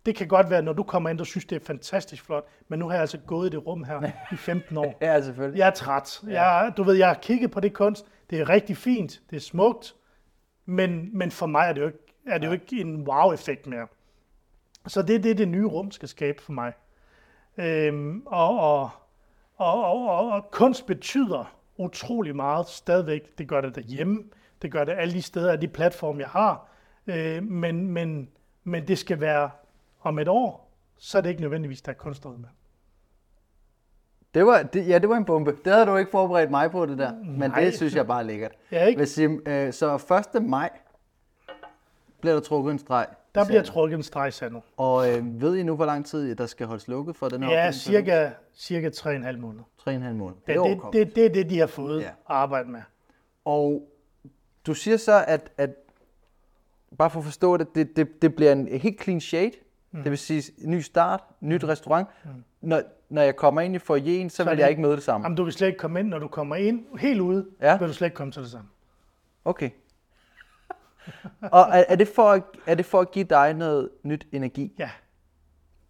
Det 0.06 0.16
kan 0.16 0.28
godt 0.28 0.50
være, 0.50 0.62
når 0.62 0.72
du 0.72 0.82
kommer 0.82 1.10
ind 1.10 1.20
og 1.20 1.26
synes, 1.26 1.44
det 1.44 1.56
er 1.56 1.64
fantastisk 1.64 2.24
flot, 2.24 2.48
men 2.68 2.78
nu 2.78 2.86
har 2.86 2.92
jeg 2.92 3.00
altså 3.00 3.18
gået 3.18 3.46
i 3.46 3.50
det 3.50 3.66
rum 3.66 3.84
her 3.84 4.10
i 4.32 4.36
15 4.36 4.76
år. 4.76 4.98
ja, 5.02 5.22
selvfølgelig. 5.22 5.58
Jeg 5.58 5.66
er 5.66 5.74
træt. 5.74 6.22
Ja. 6.26 6.42
Jeg, 6.42 6.72
du 6.76 6.82
ved, 6.82 6.94
jeg 6.94 7.08
har 7.08 7.14
kigget 7.14 7.50
på 7.50 7.60
det 7.60 7.72
kunst. 7.72 8.06
Det 8.30 8.40
er 8.40 8.48
rigtig 8.48 8.76
fint. 8.76 9.20
Det 9.30 9.36
er 9.36 9.40
smukt. 9.40 9.94
Men, 10.66 11.18
men 11.18 11.30
for 11.30 11.46
mig 11.46 11.68
er 11.68 11.72
det 11.72 11.80
jo 11.80 11.86
ikke, 11.86 11.98
er 12.26 12.38
det 12.38 12.46
jo 12.46 12.52
ikke 12.52 12.80
en 12.80 13.08
wow-effekt 13.08 13.66
mere. 13.66 13.86
Så 14.86 15.02
det 15.02 15.16
er 15.16 15.18
det, 15.18 15.38
det 15.38 15.48
nye 15.48 15.66
rum 15.66 15.90
skal 15.90 16.08
skabe 16.08 16.42
for 16.42 16.52
mig. 16.52 16.72
Øhm, 17.58 18.22
og, 18.26 18.60
og, 18.60 18.90
og, 19.56 19.84
og, 19.84 20.08
og, 20.08 20.30
og 20.30 20.50
kunst 20.50 20.86
betyder 20.86 21.56
utrolig 21.76 22.36
meget 22.36 22.66
stadigvæk. 22.66 23.38
Det 23.38 23.48
gør 23.48 23.60
det 23.60 23.74
derhjemme, 23.74 24.24
det 24.62 24.72
gør 24.72 24.84
det 24.84 24.92
alle 24.92 25.14
de 25.14 25.22
steder, 25.22 25.50
alle 25.52 25.62
de 25.62 25.68
platforme, 25.68 26.20
jeg 26.20 26.28
har. 26.28 26.66
Øh, 27.06 27.42
men, 27.42 27.86
men, 27.86 28.28
men 28.64 28.88
det 28.88 28.98
skal 28.98 29.20
være 29.20 29.50
om 30.02 30.18
et 30.18 30.28
år, 30.28 30.70
så 30.98 31.18
er 31.18 31.22
det 31.22 31.28
ikke 31.28 31.40
nødvendigvis, 31.40 31.82
der 31.82 31.92
er 31.92 31.96
kunst 31.96 32.22
derude 32.22 32.38
med. 32.38 32.48
Det 34.34 34.46
var, 34.46 34.62
det, 34.62 34.88
ja, 34.88 34.98
det 34.98 35.08
var 35.08 35.16
en 35.16 35.24
bombe. 35.24 35.56
Det 35.64 35.72
havde 35.72 35.86
du 35.86 35.96
ikke 35.96 36.10
forberedt 36.10 36.50
mig 36.50 36.70
på, 36.70 36.86
det 36.86 36.98
der. 36.98 37.14
Men 37.14 37.50
Nej. 37.50 37.60
det 37.60 37.74
synes 37.76 37.94
jeg 37.94 38.06
bare 38.06 38.20
er 38.20 38.24
lækkert. 38.26 38.52
Ja, 38.72 38.84
ikke? 38.84 39.06
Sige, 39.06 39.40
øh, 39.46 39.72
så 39.72 40.20
1. 40.34 40.42
maj 40.42 40.70
bliver 42.20 42.34
der 42.34 42.40
trukket 42.40 42.72
en 42.72 42.78
streg. 42.78 43.06
Der 43.34 43.44
bliver 43.46 43.62
trukket 43.62 43.96
en 43.96 44.02
streg 44.02 44.28
i 44.28 44.30
sandet. 44.30 44.62
Og 44.76 45.12
øh, 45.12 45.40
ved 45.40 45.56
I 45.56 45.62
nu, 45.62 45.76
hvor 45.76 45.84
lang 45.86 46.06
tid 46.06 46.36
der 46.36 46.46
skal 46.46 46.66
holdes 46.66 46.88
lukket 46.88 47.16
for 47.16 47.28
den 47.28 47.42
her 47.42 47.50
Ja, 47.50 47.72
cirka, 47.72 48.30
cirka 48.54 48.88
3,5 48.88 49.36
måneder. 49.36 49.64
3,5 49.88 49.90
måneder. 49.90 50.12
Det, 50.12 50.12
er 50.16 50.44
det, 50.46 50.58
overkommet. 50.58 51.06
det, 51.06 51.16
det 51.16 51.24
er 51.26 51.28
det, 51.32 51.50
de 51.50 51.58
har 51.58 51.66
fået 51.66 52.00
Ja. 52.00 52.04
ja. 52.04 52.10
at 52.10 52.14
arbejde 52.26 52.70
med. 52.70 52.80
Og 53.44 53.88
du 54.66 54.74
siger 54.74 54.96
så, 54.96 55.24
at, 55.28 55.52
at 55.58 55.70
bare 56.98 57.10
for 57.10 57.18
at 57.18 57.24
forstå 57.24 57.56
det, 57.56 57.74
det, 57.74 57.96
det, 57.96 58.22
det 58.22 58.34
bliver 58.34 58.52
en 58.52 58.68
helt 58.68 59.02
clean 59.02 59.20
shade. 59.20 59.50
Mm. 59.92 60.02
Det 60.02 60.10
vil 60.10 60.18
sige 60.18 60.42
ny 60.68 60.80
start, 60.80 61.22
nyt 61.40 61.64
restaurant. 61.64 62.08
Mm. 62.24 62.30
Når, 62.60 62.82
når 63.08 63.22
jeg 63.22 63.36
kommer 63.36 63.60
ind 63.60 63.74
i 63.74 63.78
foyeren, 63.78 64.30
så, 64.30 64.36
så 64.36 64.44
vil 64.44 64.50
det- 64.52 64.58
jeg 64.62 64.70
ikke 64.70 64.82
møde 64.82 64.96
det 64.96 65.02
samme. 65.02 65.24
Jamen, 65.24 65.36
du 65.36 65.44
vil 65.44 65.52
slet 65.52 65.66
ikke 65.68 65.78
komme 65.78 66.00
ind, 66.00 66.08
når 66.08 66.18
du 66.18 66.28
kommer 66.28 66.56
ind 66.56 66.98
helt 66.98 67.20
ude, 67.20 67.46
Ja. 67.60 67.70
ja. 67.70 67.78
vil 67.78 67.88
du 67.88 67.92
slet 67.94 68.06
ikke 68.06 68.14
komme 68.14 68.32
til 68.32 68.42
det 68.42 68.50
samme. 68.50 68.68
Okay. 69.44 69.70
Og 71.52 71.60
er, 71.60 71.84
er, 71.88 71.96
det 71.96 72.08
for, 72.08 72.30
at- 72.30 72.42
er 72.66 72.74
det 72.74 72.86
for 72.86 73.00
at 73.00 73.10
give 73.10 73.24
dig 73.24 73.54
noget 73.54 73.88
nyt 74.02 74.26
energi? 74.32 74.72
Ja. 74.78 74.90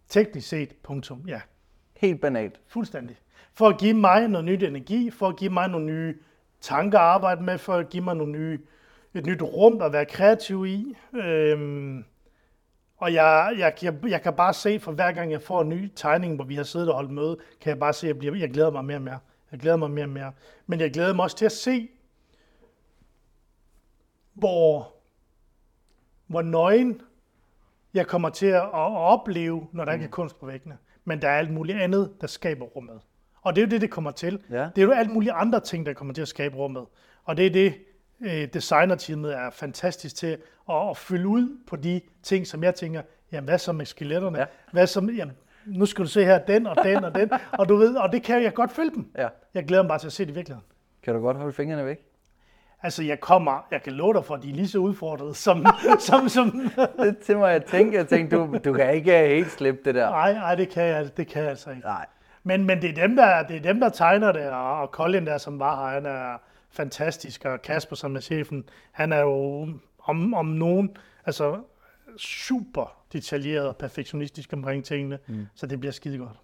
Teknisk 0.09 0.47
set, 0.49 0.75
punktum, 0.83 1.23
ja. 1.27 1.41
Helt 1.97 2.21
banalt. 2.21 2.59
Fuldstændig. 2.67 3.17
For 3.53 3.69
at 3.69 3.77
give 3.79 3.93
mig 3.93 4.27
noget 4.27 4.45
nyt 4.45 4.63
energi, 4.63 5.09
for 5.11 5.27
at 5.27 5.37
give 5.37 5.49
mig 5.53 5.67
nogle 5.69 5.85
nye 5.85 6.15
tanker 6.61 6.99
at 6.99 7.05
arbejde 7.05 7.43
med, 7.43 7.57
for 7.57 7.73
at 7.73 7.89
give 7.89 8.03
mig 8.03 8.15
nogle 8.15 8.31
nye, 8.31 8.59
et 9.13 9.25
nyt 9.25 9.41
rum 9.41 9.81
at 9.81 9.93
være 9.93 10.05
kreativ 10.05 10.65
i. 10.65 10.95
Øhm, 11.13 12.05
og 12.97 13.13
jeg, 13.13 13.53
jeg, 13.57 13.73
jeg, 13.81 13.95
jeg 14.07 14.21
kan 14.21 14.33
bare 14.33 14.53
se, 14.53 14.79
for 14.79 14.91
hver 14.91 15.11
gang 15.11 15.31
jeg 15.31 15.41
får 15.41 15.61
en 15.61 15.69
ny 15.69 15.91
tegning, 15.95 16.35
hvor 16.35 16.45
vi 16.45 16.55
har 16.55 16.63
siddet 16.63 16.89
og 16.89 16.95
holdt 16.95 17.11
møde, 17.11 17.37
kan 17.61 17.69
jeg 17.69 17.79
bare 17.79 17.93
se, 17.93 18.07
at 18.07 18.09
jeg, 18.09 18.17
bliver, 18.17 18.35
jeg 18.35 18.49
glæder 18.49 18.71
mig 18.71 18.85
mere 18.85 18.97
og 18.97 19.01
mere. 19.01 19.19
Jeg 19.51 19.59
glæder 19.59 19.77
mig 19.77 19.91
mere 19.91 20.05
og 20.05 20.09
mere. 20.09 20.31
Men 20.67 20.79
jeg 20.79 20.91
glæder 20.91 21.13
mig 21.13 21.23
også 21.23 21.37
til 21.37 21.45
at 21.45 21.51
se, 21.51 21.89
hvor, 24.33 24.93
hvor 26.27 26.41
nøgen 26.41 27.01
jeg 27.93 28.07
kommer 28.07 28.29
til 28.29 28.45
at, 28.45 28.61
at 28.61 28.97
opleve, 28.97 29.67
når 29.71 29.85
der 29.85 29.93
ikke 29.93 30.05
er 30.05 30.09
kunst 30.09 30.39
på 30.39 30.45
væggene. 30.45 30.77
Men 31.05 31.21
der 31.21 31.29
er 31.29 31.37
alt 31.37 31.51
muligt 31.51 31.77
andet, 31.77 32.13
der 32.21 32.27
skaber 32.27 32.65
rummet. 32.65 33.01
Og 33.41 33.55
det 33.55 33.61
er 33.61 33.65
jo 33.65 33.69
det, 33.69 33.81
det 33.81 33.89
kommer 33.89 34.11
til. 34.11 34.39
Ja. 34.49 34.67
Det 34.75 34.81
er 34.81 34.85
jo 34.85 34.91
alt 34.91 35.11
mulige 35.13 35.31
andre 35.31 35.59
ting, 35.59 35.85
der 35.85 35.93
kommer 35.93 36.13
til 36.13 36.21
at 36.21 36.27
skabe 36.27 36.55
rummet. 36.55 36.85
Og 37.23 37.37
det 37.37 37.45
er 37.45 37.49
det, 37.49 37.73
øh, 38.21 38.47
designerteamet 38.53 39.35
er 39.37 39.49
fantastisk 39.49 40.15
til 40.15 40.37
at, 40.69 40.89
at 40.89 40.97
fylde 40.97 41.27
ud 41.27 41.57
på 41.67 41.75
de 41.75 42.01
ting, 42.23 42.47
som 42.47 42.63
jeg 42.63 42.75
tænker, 42.75 43.01
jamen 43.31 43.47
hvad 43.47 43.57
så 43.57 43.71
med 43.71 43.85
skeletterne? 43.85 44.39
Ja. 44.39 44.45
Hvad 44.71 44.87
så 44.87 45.01
med, 45.01 45.13
jamen, 45.13 45.35
nu 45.65 45.85
skal 45.85 46.05
du 46.05 46.09
se 46.09 46.25
her, 46.25 46.39
den 46.39 46.67
og 46.67 46.75
den 46.83 47.03
og 47.03 47.15
den. 47.15 47.29
og 47.59 47.69
du 47.69 47.75
ved, 47.75 47.95
og 47.95 48.11
det 48.11 48.23
kan 48.23 48.43
jeg 48.43 48.53
godt 48.53 48.71
følge 48.71 48.91
dem. 48.95 49.11
Ja. 49.17 49.27
Jeg 49.53 49.65
glæder 49.65 49.83
mig 49.83 49.89
bare 49.89 49.99
til 49.99 50.07
at 50.07 50.13
se 50.13 50.25
det 50.25 50.31
i 50.31 50.33
virkeligheden. 50.33 50.67
Kan 51.03 51.13
du 51.13 51.21
godt 51.21 51.37
holde 51.37 51.53
fingrene 51.53 51.85
væk? 51.85 51.99
Altså, 52.83 53.03
jeg 53.03 53.19
kommer, 53.19 53.67
jeg 53.71 53.83
kan 53.83 53.93
love 53.93 54.13
dig 54.13 54.25
for, 54.25 54.35
at 54.35 54.43
de 54.43 54.49
er 54.49 54.53
lige 54.53 54.67
så 54.67 54.77
udfordret, 54.77 55.35
som, 55.35 55.65
som, 56.07 56.29
som, 56.29 56.71
Det 56.97 57.17
til 57.17 57.37
mig 57.37 57.53
at 57.53 57.65
tænke. 57.65 57.97
Jeg 57.97 58.07
tænkte, 58.07 58.35
du, 58.35 58.57
du 58.65 58.73
kan 58.73 58.93
ikke 58.93 59.27
helt 59.27 59.51
slippe 59.51 59.81
det 59.85 59.95
der. 59.95 60.09
nej, 60.09 60.33
nej, 60.33 60.55
det 60.55 60.69
kan 60.69 60.83
jeg, 60.83 61.17
det 61.17 61.27
kan 61.27 61.41
jeg 61.41 61.49
altså 61.49 61.69
ikke. 61.69 61.81
Nej. 61.81 62.05
Men, 62.43 62.65
men 62.65 62.81
det, 62.81 62.89
er 62.89 63.07
dem, 63.07 63.15
der, 63.15 63.43
det 63.43 63.55
er 63.55 63.61
dem, 63.61 63.79
der 63.79 63.89
tegner 63.89 64.31
det, 64.31 64.49
og, 64.49 64.81
og 64.81 64.87
Colin 64.87 65.25
der, 65.25 65.37
som 65.37 65.59
var 65.59 65.85
her, 65.85 65.93
han 65.93 66.05
er 66.05 66.37
fantastisk, 66.69 67.45
og 67.45 67.61
Kasper, 67.61 67.95
som 67.95 68.15
er 68.15 68.19
chefen, 68.19 68.69
han 68.91 69.13
er 69.13 69.19
jo 69.19 69.67
om, 69.99 70.33
om 70.33 70.45
nogen, 70.45 70.97
altså 71.25 71.61
super 72.17 73.03
detaljeret 73.13 73.67
og 73.67 73.77
perfektionistisk 73.77 74.53
omkring 74.53 74.85
tingene, 74.85 75.19
mm. 75.27 75.47
så 75.55 75.67
det 75.67 75.79
bliver 75.79 75.93
skide 75.93 76.17
godt. 76.17 76.37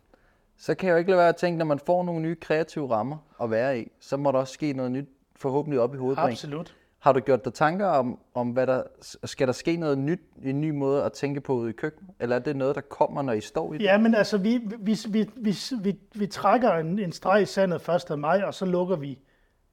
Så 0.57 0.75
kan 0.75 0.87
jeg 0.87 0.93
jo 0.93 0.97
ikke 0.97 1.09
lade 1.11 1.19
være 1.19 1.29
at 1.29 1.35
tænke, 1.35 1.57
når 1.57 1.65
man 1.65 1.79
får 1.79 2.03
nogle 2.03 2.21
nye 2.21 2.35
kreative 2.35 2.91
rammer 2.91 3.17
at 3.41 3.51
være 3.51 3.79
i, 3.79 3.91
så 3.99 4.17
må 4.17 4.31
der 4.31 4.39
også 4.39 4.53
ske 4.53 4.73
noget 4.73 4.91
nyt, 4.91 5.09
forhåbentlig 5.35 5.79
op 5.79 5.93
i 5.93 5.97
hovedet. 5.97 6.19
Absolut. 6.19 6.75
Har 6.99 7.13
du 7.13 7.19
gjort 7.19 7.45
dig 7.45 7.53
tanker 7.53 7.85
om, 7.85 8.19
om 8.33 8.49
hvad 8.49 8.67
der, 8.67 8.83
skal 9.23 9.47
der 9.47 9.53
ske 9.53 9.77
noget 9.77 9.97
nyt, 9.97 10.19
en 10.43 10.61
ny 10.61 10.69
måde 10.69 11.03
at 11.03 11.11
tænke 11.11 11.41
på 11.41 11.53
ude 11.53 11.69
i 11.69 11.73
køkkenet? 11.73 12.11
Eller 12.19 12.35
er 12.35 12.39
det 12.39 12.55
noget, 12.55 12.75
der 12.75 12.81
kommer, 12.81 13.21
når 13.21 13.33
I 13.33 13.41
står 13.41 13.73
i 13.73 13.77
det? 13.77 13.83
Ja, 13.83 13.97
men 13.97 14.15
altså, 14.15 14.37
vi, 14.37 14.59
vi, 14.79 14.97
vi, 15.09 15.29
vi, 15.35 15.55
vi, 15.81 15.99
vi 16.15 16.27
trækker 16.27 16.71
en, 16.71 16.99
en 16.99 17.11
streg 17.11 17.41
i 17.41 17.45
sandet 17.45 17.89
1. 18.11 18.19
maj, 18.19 18.41
og 18.45 18.53
så 18.53 18.65
lukker 18.65 18.95
vi 18.95 19.19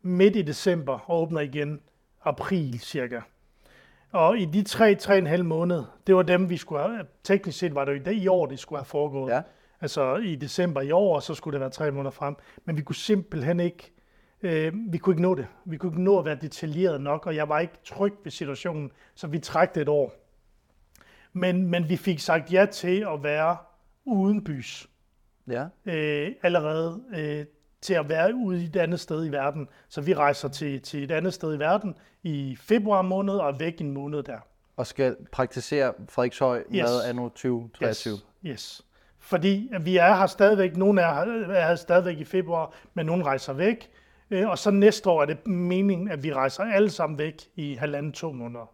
midt 0.02 0.36
i 0.36 0.42
december 0.42 1.10
og 1.10 1.22
åbner 1.22 1.40
igen 1.40 1.80
april 2.24 2.80
cirka. 2.80 3.20
Og 4.12 4.38
i 4.38 4.44
de 4.44 4.62
tre, 4.62 4.94
tre 4.94 5.14
og 5.14 5.18
en 5.18 5.26
halv 5.26 5.44
måned, 5.44 5.82
det 6.06 6.16
var 6.16 6.22
dem, 6.22 6.50
vi 6.50 6.56
skulle 6.56 6.82
have, 6.82 7.06
teknisk 7.22 7.58
set 7.58 7.74
var 7.74 7.84
det 7.84 7.92
jo 7.92 7.96
i, 7.96 8.02
det, 8.04 8.14
i 8.14 8.28
år, 8.28 8.46
det 8.46 8.58
skulle 8.58 8.78
have 8.78 8.84
foregået. 8.84 9.32
Ja. 9.32 9.42
Altså 9.80 10.16
i 10.16 10.34
december 10.34 10.80
i 10.80 10.90
år, 10.90 11.14
og 11.14 11.22
så 11.22 11.34
skulle 11.34 11.52
det 11.52 11.60
være 11.60 11.70
tre 11.70 11.90
måneder 11.90 12.10
frem. 12.10 12.36
Men 12.64 12.76
vi 12.76 12.82
kunne 12.82 12.96
simpelthen 12.96 13.60
ikke, 13.60 13.93
øh, 14.44 14.72
vi 14.92 14.98
kunne 14.98 15.12
ikke 15.12 15.22
nå 15.22 15.34
det. 15.34 15.46
Vi 15.64 15.76
kunne 15.76 15.92
ikke 15.92 16.02
nå 16.02 16.18
at 16.18 16.24
være 16.24 16.38
detaljeret 16.40 17.00
nok, 17.00 17.26
og 17.26 17.36
jeg 17.36 17.48
var 17.48 17.60
ikke 17.60 17.74
tryg 17.84 18.14
ved 18.24 18.30
situationen, 18.30 18.90
så 19.14 19.26
vi 19.26 19.38
trækte 19.38 19.80
et 19.80 19.88
år. 19.88 20.12
Men, 21.32 21.66
men 21.70 21.88
vi 21.88 21.96
fik 21.96 22.18
sagt 22.18 22.52
ja 22.52 22.66
til 22.66 23.06
at 23.14 23.22
være 23.22 23.56
uden 24.04 24.44
bys 24.44 24.88
ja. 25.48 25.66
øh, 25.86 26.32
allerede 26.42 27.02
øh, 27.16 27.46
til 27.80 27.94
at 27.94 28.08
være 28.08 28.34
ude 28.34 28.62
i 28.62 28.66
et 28.66 28.76
andet 28.76 29.00
sted 29.00 29.26
i 29.26 29.32
verden. 29.32 29.68
Så 29.88 30.00
vi 30.00 30.14
rejser 30.14 30.48
til, 30.48 30.80
til 30.80 31.04
et 31.04 31.10
andet 31.10 31.34
sted 31.34 31.54
i 31.54 31.58
verden 31.58 31.94
i 32.22 32.56
februar 32.60 33.02
måned 33.02 33.34
og 33.34 33.48
er 33.48 33.58
væk 33.58 33.80
en 33.80 33.90
måned 33.90 34.22
der. 34.22 34.38
Og 34.76 34.86
skal 34.86 35.16
praktisere 35.32 35.92
Frederikshøj 36.08 36.58
yes. 36.58 36.66
Med 36.70 37.02
anno 37.08 37.28
2023. 37.28 38.12
Yes. 38.12 38.24
yes. 38.44 38.82
Fordi 39.18 39.70
vi 39.80 39.96
er 39.96 40.14
her 40.14 40.26
stadigvæk, 40.26 40.76
nogle 40.76 41.00
er 41.00 41.06
er 41.06 41.68
her 41.68 41.74
stadigvæk 41.74 42.18
i 42.18 42.24
februar, 42.24 42.74
men 42.94 43.06
nogle 43.06 43.24
rejser 43.24 43.52
væk. 43.52 43.90
Øh, 44.34 44.48
og 44.48 44.58
så 44.58 44.70
næste 44.70 45.10
år 45.10 45.22
er 45.22 45.26
det 45.26 45.46
meningen, 45.46 46.08
at 46.08 46.22
vi 46.22 46.32
rejser 46.32 46.64
alle 46.64 46.90
sammen 46.90 47.18
væk 47.18 47.42
i 47.56 47.74
halvanden 47.74 48.12
to 48.12 48.32
måneder. 48.32 48.70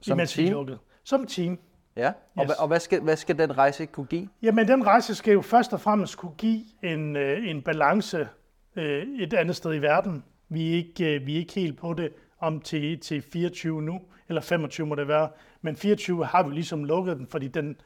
Som 0.00 0.18
imens 0.18 0.38
vi 0.38 0.42
team? 0.42 0.52
lukket. 0.52 0.78
Som 1.04 1.26
team. 1.26 1.58
Ja. 1.96 2.12
Og, 2.36 2.44
Yes. 2.44 2.52
og 2.58 2.68
hvad, 2.68 2.80
skal, 2.80 3.00
hvad 3.00 3.16
skal 3.16 3.38
den 3.38 3.58
rejse 3.58 3.86
kunne 3.86 4.06
give? 4.06 4.28
Jamen, 4.42 4.68
den 4.68 4.86
rejse 4.86 5.14
skal 5.14 5.32
jo 5.32 5.40
først 5.42 5.72
og 5.72 5.80
fremmest 5.80 6.16
kunne 6.16 6.34
give 6.38 6.64
en, 6.82 7.16
øh, 7.16 7.48
en 7.48 7.62
balance 7.62 8.28
øh, 8.76 9.06
et 9.18 9.34
andet 9.34 9.56
sted 9.56 9.74
i 9.74 9.78
verden. 9.78 10.24
Vi 10.48 10.70
er 10.70 10.74
ikke, 10.76 11.18
vi 11.24 11.34
er 11.34 11.38
ikke 11.38 11.54
helt 11.54 11.78
på 11.78 11.94
det 11.94 12.12
om 12.40 12.60
til, 12.60 13.00
til 13.00 13.22
24 13.22 13.82
nu, 13.82 14.00
eller 14.28 14.40
25 14.42 14.86
må 14.86 14.94
det 14.94 15.08
være. 15.08 15.28
Men 15.62 15.76
24 15.76 16.24
har 16.26 16.42
vi 16.42 16.54
ligesom 16.54 16.84
lukket 16.84 17.16
den, 17.16 17.26
fordi 17.26 17.48
den 17.48 17.76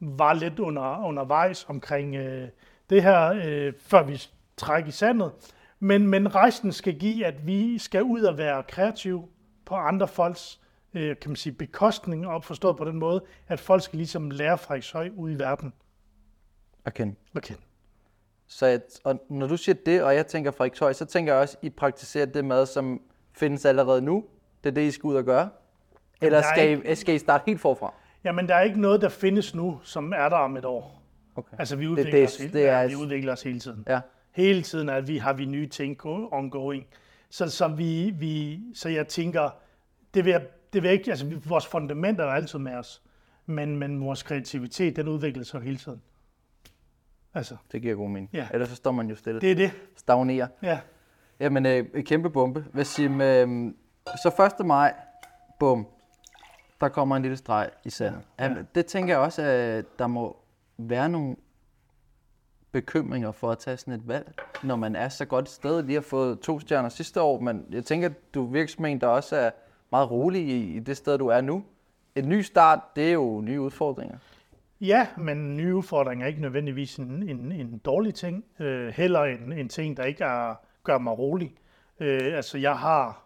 var 0.00 0.32
lidt 0.32 0.58
under, 0.58 1.06
undervejs 1.06 1.66
omkring 1.68 2.16
øh, 2.16 2.48
det 2.90 3.02
her, 3.02 3.40
øh, 3.46 3.72
før 3.78 4.02
vi 4.02 4.22
trækker 4.56 4.88
i 4.88 4.92
sandet. 4.92 5.32
Men, 5.80 6.06
men 6.06 6.34
rejsen 6.34 6.72
skal 6.72 6.98
give, 6.98 7.26
at 7.26 7.46
vi 7.46 7.78
skal 7.78 8.02
ud 8.02 8.22
og 8.22 8.38
være 8.38 8.62
kreative 8.62 9.28
på 9.64 9.74
andre 9.74 10.08
folks 10.08 10.60
øh, 10.94 11.16
kan 11.20 11.30
man 11.30 11.36
sige, 11.36 11.52
bekostning, 11.52 12.26
og 12.26 12.44
forstået 12.44 12.76
på 12.76 12.84
den 12.84 12.96
måde, 12.98 13.24
at 13.48 13.60
folk 13.60 13.82
skal 13.82 13.96
ligesom 13.96 14.30
lære 14.30 14.58
Frederikshøj 14.58 15.10
ud 15.16 15.30
i 15.30 15.34
verden 15.38 15.72
at 16.84 16.94
kende. 16.94 17.14
at 17.36 17.42
kende. 17.42 17.60
Så 18.46 18.66
jeg, 18.66 18.80
og 19.04 19.20
når 19.30 19.46
du 19.46 19.56
siger 19.56 19.76
det, 19.86 20.02
og 20.02 20.14
jeg 20.14 20.26
tænker 20.26 20.50
Frederikshøj, 20.50 20.92
så 20.92 21.04
tænker 21.04 21.32
jeg 21.32 21.42
også, 21.42 21.56
at 21.62 21.64
I 21.66 21.70
praktiserer 21.70 22.26
det 22.26 22.44
mad, 22.44 22.66
som 22.66 23.00
findes 23.32 23.64
allerede 23.64 24.02
nu. 24.02 24.24
Det 24.64 24.70
er 24.70 24.74
det, 24.74 24.82
I 24.82 24.90
skal 24.90 25.06
ud 25.08 25.14
og 25.14 25.24
gøre. 25.24 25.48
Eller 26.22 26.38
er 26.38 26.42
skal, 26.54 26.90
I, 26.92 26.94
skal 26.94 27.14
I 27.14 27.18
starte 27.18 27.42
helt 27.46 27.60
forfra? 27.60 27.94
Jamen, 28.24 28.48
der 28.48 28.54
er 28.54 28.62
ikke 28.62 28.80
noget, 28.80 29.00
der 29.02 29.08
findes 29.08 29.54
nu, 29.54 29.80
som 29.82 30.12
er 30.16 30.28
der 30.28 30.36
om 30.36 30.56
et 30.56 30.64
år. 30.64 31.02
Okay. 31.36 31.56
Altså, 31.58 31.76
vi 31.76 31.84
Det- 31.84 31.90
udvikler, 31.90 32.10
det 32.12 32.22
er- 32.22 32.26
os, 32.26 32.36
hele, 32.36 32.52
det 32.52 32.68
er- 32.68 32.80
ja, 32.80 32.86
vi 32.86 32.94
udvikler 32.94 33.32
os 33.32 33.42
hele 33.42 33.60
tiden. 33.60 33.84
Ja. 33.88 34.00
Hele 34.38 34.62
tiden 34.62 34.88
er 34.88 35.00
vi, 35.00 35.18
har 35.18 35.32
vi 35.32 35.44
nye 35.44 35.66
ting 35.68 35.98
go- 35.98 36.28
ongoing. 36.32 36.86
Så, 37.30 37.48
så, 37.50 37.68
vi, 37.68 38.10
vi, 38.10 38.60
så 38.74 38.88
jeg 38.88 39.08
tænker, 39.08 39.50
det 40.14 40.24
vil, 40.24 40.30
jeg- 40.30 40.46
det 40.72 40.82
vil 40.82 40.90
ikke, 40.90 41.10
altså 41.10 41.40
vores 41.46 41.66
fundamenter 41.66 42.24
er 42.24 42.28
altid 42.32 42.58
med 42.58 42.72
os, 42.74 43.02
men, 43.46 43.76
men 43.78 44.00
vores 44.04 44.22
kreativitet, 44.22 44.96
den 44.96 45.08
udvikler 45.08 45.44
sig 45.44 45.60
hele 45.60 45.76
tiden. 45.76 46.02
Altså, 47.34 47.56
Det 47.72 47.82
giver 47.82 47.94
god 47.94 48.08
mening. 48.10 48.30
Ja. 48.32 48.48
Ellers 48.52 48.68
så 48.68 48.74
står 48.76 48.92
man 48.92 49.08
jo 49.08 49.14
stille. 49.16 49.40
det 49.40 49.50
er 49.50 49.54
det. 49.54 49.70
Stagnerer. 49.96 50.46
Ja. 50.62 50.80
Jamen, 51.40 51.66
øh, 51.66 52.04
kæmpe 52.04 52.30
bombe. 52.30 52.64
Hvad 52.72 52.84
siger 52.84 53.10
øh, 53.12 53.72
Så 54.22 54.50
1. 54.60 54.66
maj, 54.66 54.94
bum, 55.60 55.86
der 56.80 56.88
kommer 56.88 57.16
en 57.16 57.22
lille 57.22 57.36
streg 57.36 57.70
i 57.84 57.90
sandet. 57.90 58.20
Ja. 58.38 58.54
Det 58.74 58.86
tænker 58.86 59.14
jeg 59.14 59.20
også, 59.20 59.42
at 59.42 59.84
der 59.98 60.06
må 60.06 60.36
være 60.78 61.08
nogle 61.08 61.36
bekymringer 62.72 63.32
for 63.32 63.50
at 63.50 63.58
tage 63.58 63.76
sådan 63.76 63.94
et 63.94 64.08
valg, 64.08 64.40
når 64.62 64.76
man 64.76 64.96
er 64.96 65.08
så 65.08 65.24
godt 65.24 65.44
et 65.44 65.50
sted. 65.50 65.82
Lige 65.82 65.94
har 65.94 66.02
fået 66.02 66.40
to 66.40 66.60
stjerner 66.60 66.88
sidste 66.88 67.22
år, 67.22 67.40
men 67.40 67.66
jeg 67.70 67.84
tænker, 67.84 68.08
at 68.08 68.34
du 68.34 68.46
virker 68.46 68.72
som 68.72 68.84
en, 68.84 69.00
der 69.00 69.06
også 69.06 69.36
er 69.36 69.50
meget 69.90 70.10
rolig 70.10 70.42
i, 70.48 70.76
i 70.76 70.78
det 70.78 70.96
sted, 70.96 71.18
du 71.18 71.26
er 71.26 71.40
nu. 71.40 71.64
En 72.14 72.28
ny 72.28 72.40
start, 72.40 72.80
det 72.96 73.08
er 73.08 73.12
jo 73.12 73.40
nye 73.40 73.60
udfordringer. 73.60 74.18
Ja, 74.80 75.06
men 75.16 75.56
nye 75.56 75.74
udfordringer 75.74 76.24
er 76.24 76.28
ikke 76.28 76.40
nødvendigvis 76.40 76.96
en, 76.96 77.28
en, 77.28 77.52
en 77.52 77.78
dårlig 77.78 78.14
ting. 78.14 78.44
Øh, 78.58 78.88
heller 78.88 79.24
en, 79.24 79.52
en 79.52 79.68
ting, 79.68 79.96
der 79.96 80.04
ikke 80.04 80.24
er, 80.24 80.54
gør 80.84 80.98
mig 80.98 81.18
rolig. 81.18 81.54
Øh, 82.00 82.36
altså, 82.36 82.58
jeg 82.58 82.78
har 82.78 83.24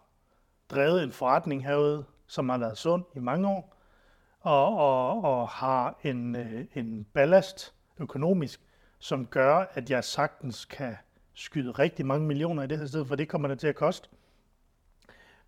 drevet 0.69 1.03
en 1.03 1.11
forretning 1.11 1.65
herude, 1.65 2.05
som 2.27 2.49
har 2.49 2.57
været 2.57 2.77
sund 2.77 3.03
i 3.15 3.19
mange 3.19 3.47
år, 3.47 3.75
og, 4.39 4.77
og, 4.77 5.23
og 5.23 5.49
har 5.49 5.99
en, 6.03 6.35
øh, 6.35 6.65
en 6.75 7.05
ballast 7.13 7.73
økonomisk, 7.99 8.61
som 9.03 9.25
gør, 9.25 9.65
at 9.73 9.89
jeg 9.89 10.03
sagtens 10.03 10.65
kan 10.65 10.95
skyde 11.33 11.71
rigtig 11.71 12.05
mange 12.05 12.27
millioner 12.27 12.63
i 12.63 12.67
det 12.67 12.79
her 12.79 12.85
sted, 12.85 13.05
for 13.05 13.15
det 13.15 13.29
kommer 13.29 13.47
det 13.47 13.59
til 13.59 13.67
at 13.67 13.75
koste. 13.75 14.09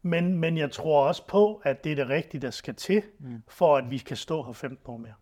Men, 0.02 0.38
men 0.38 0.58
jeg 0.58 0.72
tror 0.72 1.08
også 1.08 1.28
på, 1.28 1.62
at 1.64 1.84
det 1.84 1.92
er 1.92 1.96
det 1.96 2.10
rigtige, 2.10 2.42
der 2.42 2.50
skal 2.50 2.76
til, 2.76 3.04
mm. 3.20 3.44
for 3.48 3.78
at 3.78 3.92
vi 3.92 3.98
kan 3.98 4.18
stå 4.18 4.44
her 4.44 4.54
15 4.54 4.92
år 4.92 4.98
mere. 4.98 5.14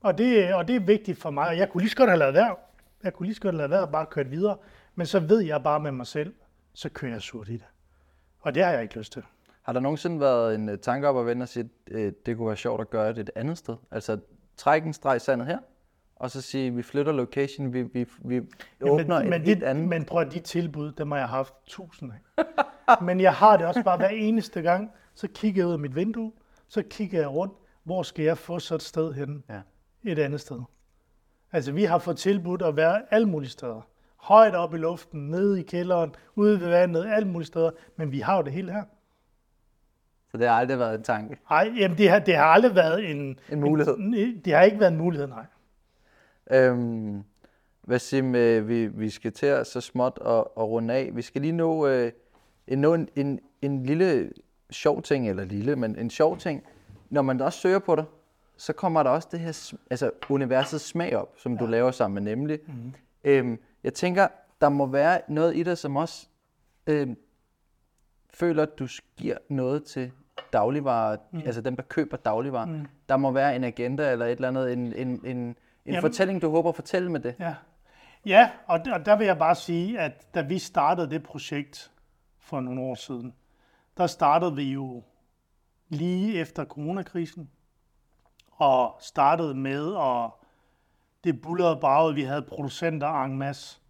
Og 0.00 0.18
det, 0.18 0.54
og 0.54 0.68
det 0.68 0.76
er 0.76 0.80
vigtigt 0.80 1.18
for 1.18 1.30
mig, 1.30 1.48
og 1.48 1.58
jeg 1.58 1.68
kunne 1.68 1.80
lige 1.80 1.90
så 1.90 1.96
godt 1.96 2.10
have 2.10 2.18
lavet 2.18 2.34
være. 2.34 2.56
Jeg 3.02 3.12
kunne 3.12 3.26
lige 3.26 3.34
så 3.34 3.40
godt 3.40 3.54
have 3.54 3.58
lavet 3.58 3.70
være 3.70 3.82
og 3.82 3.92
bare 3.92 4.06
kørt 4.06 4.30
videre. 4.30 4.56
Men 4.94 5.06
så 5.06 5.20
ved 5.20 5.40
jeg 5.40 5.62
bare 5.62 5.80
med 5.80 5.92
mig 5.92 6.06
selv, 6.06 6.34
så 6.72 6.88
kører 6.88 7.12
jeg 7.12 7.22
surt 7.22 7.48
i 7.48 7.52
det. 7.52 7.66
Og 8.40 8.54
det 8.54 8.64
har 8.64 8.70
jeg 8.70 8.82
ikke 8.82 8.98
lyst 8.98 9.12
til. 9.12 9.22
Har 9.62 9.72
der 9.72 9.80
nogensinde 9.80 10.20
været 10.20 10.54
en 10.54 10.68
øh, 10.68 10.78
tanke 10.78 11.08
op 11.08 11.18
at 11.18 11.26
vende 11.26 11.42
og 11.42 11.48
sige, 11.48 11.70
at 11.86 11.92
øh, 11.92 12.12
det 12.26 12.36
kunne 12.36 12.48
være 12.48 12.56
sjovt 12.56 12.80
at 12.80 12.90
gøre 12.90 13.08
det 13.08 13.18
et 13.18 13.30
andet 13.34 13.58
sted? 13.58 13.76
Altså 13.90 14.18
trække 14.56 14.86
en 14.86 14.92
streg 14.92 15.20
sandet 15.20 15.46
her, 15.46 15.58
og 16.16 16.30
så 16.30 16.40
sige, 16.40 16.74
vi 16.74 16.82
flytter 16.82 17.12
location, 17.12 17.72
vi, 17.72 17.82
vi, 17.82 18.06
vi 18.24 18.40
åbner 18.82 19.18
men, 19.18 19.32
et 19.32 19.46
men, 19.46 19.60
de, 19.60 19.66
andet. 19.66 19.88
men 19.88 20.04
prøv 20.04 20.20
at 20.20 20.32
de 20.32 20.40
tilbud, 20.40 20.92
dem 20.92 21.10
har 21.10 21.18
jeg 21.18 21.28
haft 21.28 21.54
tusind 21.66 22.12
af. 22.12 22.44
men 23.06 23.20
jeg 23.20 23.32
har 23.32 23.56
det 23.56 23.66
også 23.66 23.82
bare 23.82 23.96
hver 23.96 24.08
eneste 24.08 24.62
gang. 24.62 24.90
Så 25.14 25.28
kigger 25.34 25.62
jeg 25.62 25.68
ud 25.68 25.72
af 25.72 25.78
mit 25.78 25.96
vindue, 25.96 26.32
så 26.68 26.82
kigger 26.90 27.20
jeg 27.20 27.28
rundt, 27.28 27.54
hvor 27.84 28.02
skal 28.02 28.24
jeg 28.24 28.38
få 28.38 28.58
så 28.58 28.74
et 28.74 28.82
sted 28.82 29.12
hen? 29.12 29.44
Ja. 29.48 29.60
Et 30.10 30.18
andet 30.18 30.40
sted. 30.40 30.60
Altså 31.52 31.72
vi 31.72 31.84
har 31.84 31.98
fået 31.98 32.16
tilbudt 32.16 32.62
at 32.62 32.76
være 32.76 33.02
alle 33.10 33.28
mulige 33.28 33.50
steder. 33.50 33.88
Højt 34.16 34.54
op 34.54 34.74
i 34.74 34.78
luften, 34.78 35.28
nede 35.28 35.60
i 35.60 35.62
kælderen, 35.62 36.14
ude 36.34 36.60
ved 36.60 36.68
vandet, 36.68 37.06
alle 37.06 37.28
mulige 37.28 37.46
steder. 37.46 37.70
Men 37.96 38.12
vi 38.12 38.20
har 38.20 38.36
jo 38.36 38.42
det 38.42 38.52
hele 38.52 38.72
her. 38.72 38.82
Så 40.30 40.38
det 40.38 40.48
har 40.48 40.54
aldrig 40.54 40.78
været 40.78 40.94
en 40.94 41.02
tanke. 41.02 41.36
Nej, 41.50 41.72
jamen 41.76 41.98
det 41.98 42.10
har, 42.10 42.18
det 42.18 42.36
har 42.36 42.44
aldrig 42.44 42.74
været 42.74 43.10
en... 43.10 43.38
En 43.52 43.60
mulighed. 43.60 43.96
En, 43.96 44.40
det 44.44 44.52
har 44.52 44.62
ikke 44.62 44.80
været 44.80 44.92
en 44.92 44.98
mulighed, 44.98 45.26
nej. 45.26 45.44
Øhm, 46.50 47.24
hvad 47.82 47.98
siger 47.98 48.22
med, 48.22 48.60
vi, 48.60 48.86
vi 48.86 49.10
skal 49.10 49.32
til 49.32 49.46
at 49.46 49.66
så 49.66 49.80
småt 49.80 50.18
og, 50.18 50.58
og 50.58 50.70
runde 50.70 50.94
af. 50.94 51.10
Vi 51.14 51.22
skal 51.22 51.42
lige 51.42 51.52
nå, 51.52 51.86
øh, 51.86 52.12
en, 52.68 52.78
nå 52.78 52.94
en, 52.94 53.08
en, 53.16 53.40
en 53.62 53.82
lille 53.82 54.32
sjov 54.70 55.02
ting, 55.02 55.28
eller 55.28 55.44
lille, 55.44 55.76
men 55.76 55.98
en 55.98 56.10
sjov 56.10 56.38
ting. 56.38 56.62
Når 57.10 57.22
man 57.22 57.40
også 57.40 57.58
søger 57.58 57.78
på 57.78 57.96
dig, 57.96 58.04
så 58.56 58.72
kommer 58.72 59.02
der 59.02 59.10
også 59.10 59.28
det 59.32 59.40
her, 59.40 59.74
altså 59.90 60.10
universets 60.30 60.84
smag 60.84 61.16
op, 61.16 61.34
som 61.36 61.52
ja. 61.52 61.58
du 61.58 61.66
laver 61.66 61.90
sammen 61.90 62.24
med 62.24 62.36
nemlig. 62.36 62.58
Mm-hmm. 62.66 62.92
Øhm, 63.24 63.58
jeg 63.84 63.94
tænker, 63.94 64.28
der 64.60 64.68
må 64.68 64.86
være 64.86 65.20
noget 65.28 65.56
i 65.56 65.62
dig, 65.62 65.78
som 65.78 65.96
også 65.96 66.28
øhm, 66.86 67.16
føler, 68.30 68.62
at 68.62 68.78
du 68.78 68.86
giver 69.16 69.36
noget 69.48 69.84
til 69.84 70.12
dagligvarer, 70.52 71.16
mm. 71.32 71.42
altså 71.46 71.60
dem, 71.60 71.76
der 71.76 71.82
køber 71.82 72.16
dagligvarer. 72.16 72.66
Mm. 72.66 72.86
Der 73.08 73.16
må 73.16 73.30
være 73.30 73.56
en 73.56 73.64
agenda 73.64 74.12
eller 74.12 74.26
et 74.26 74.32
eller 74.32 74.48
andet, 74.48 74.72
en, 74.72 74.92
en, 74.92 75.20
en 75.24 75.56
Jamen- 75.86 76.00
fortælling, 76.00 76.42
du 76.42 76.50
håber 76.50 76.68
at 76.68 76.74
fortælle 76.74 77.12
med 77.12 77.20
det. 77.20 77.34
Ja, 77.38 77.54
ja 78.26 78.50
og, 78.66 78.84
der, 78.84 78.94
og 78.94 79.06
der 79.06 79.16
vil 79.16 79.26
jeg 79.26 79.38
bare 79.38 79.54
sige, 79.54 80.00
at 80.00 80.34
da 80.34 80.40
vi 80.40 80.58
startede 80.58 81.10
det 81.10 81.22
projekt 81.22 81.90
for 82.38 82.60
nogle 82.60 82.80
år 82.80 82.94
siden, 82.94 83.34
der 83.96 84.06
startede 84.06 84.56
vi 84.56 84.72
jo 84.72 85.02
lige 85.88 86.38
efter 86.40 86.64
coronakrisen, 86.64 87.50
og 88.50 88.96
startede 89.00 89.54
med, 89.54 89.96
at 89.96 90.30
det 91.24 91.40
bullerede 91.40 91.80
bare, 91.80 92.14
vi 92.14 92.22
havde 92.22 92.42
producenter 92.42 93.22
en 93.24 93.38
masse. 93.38 93.80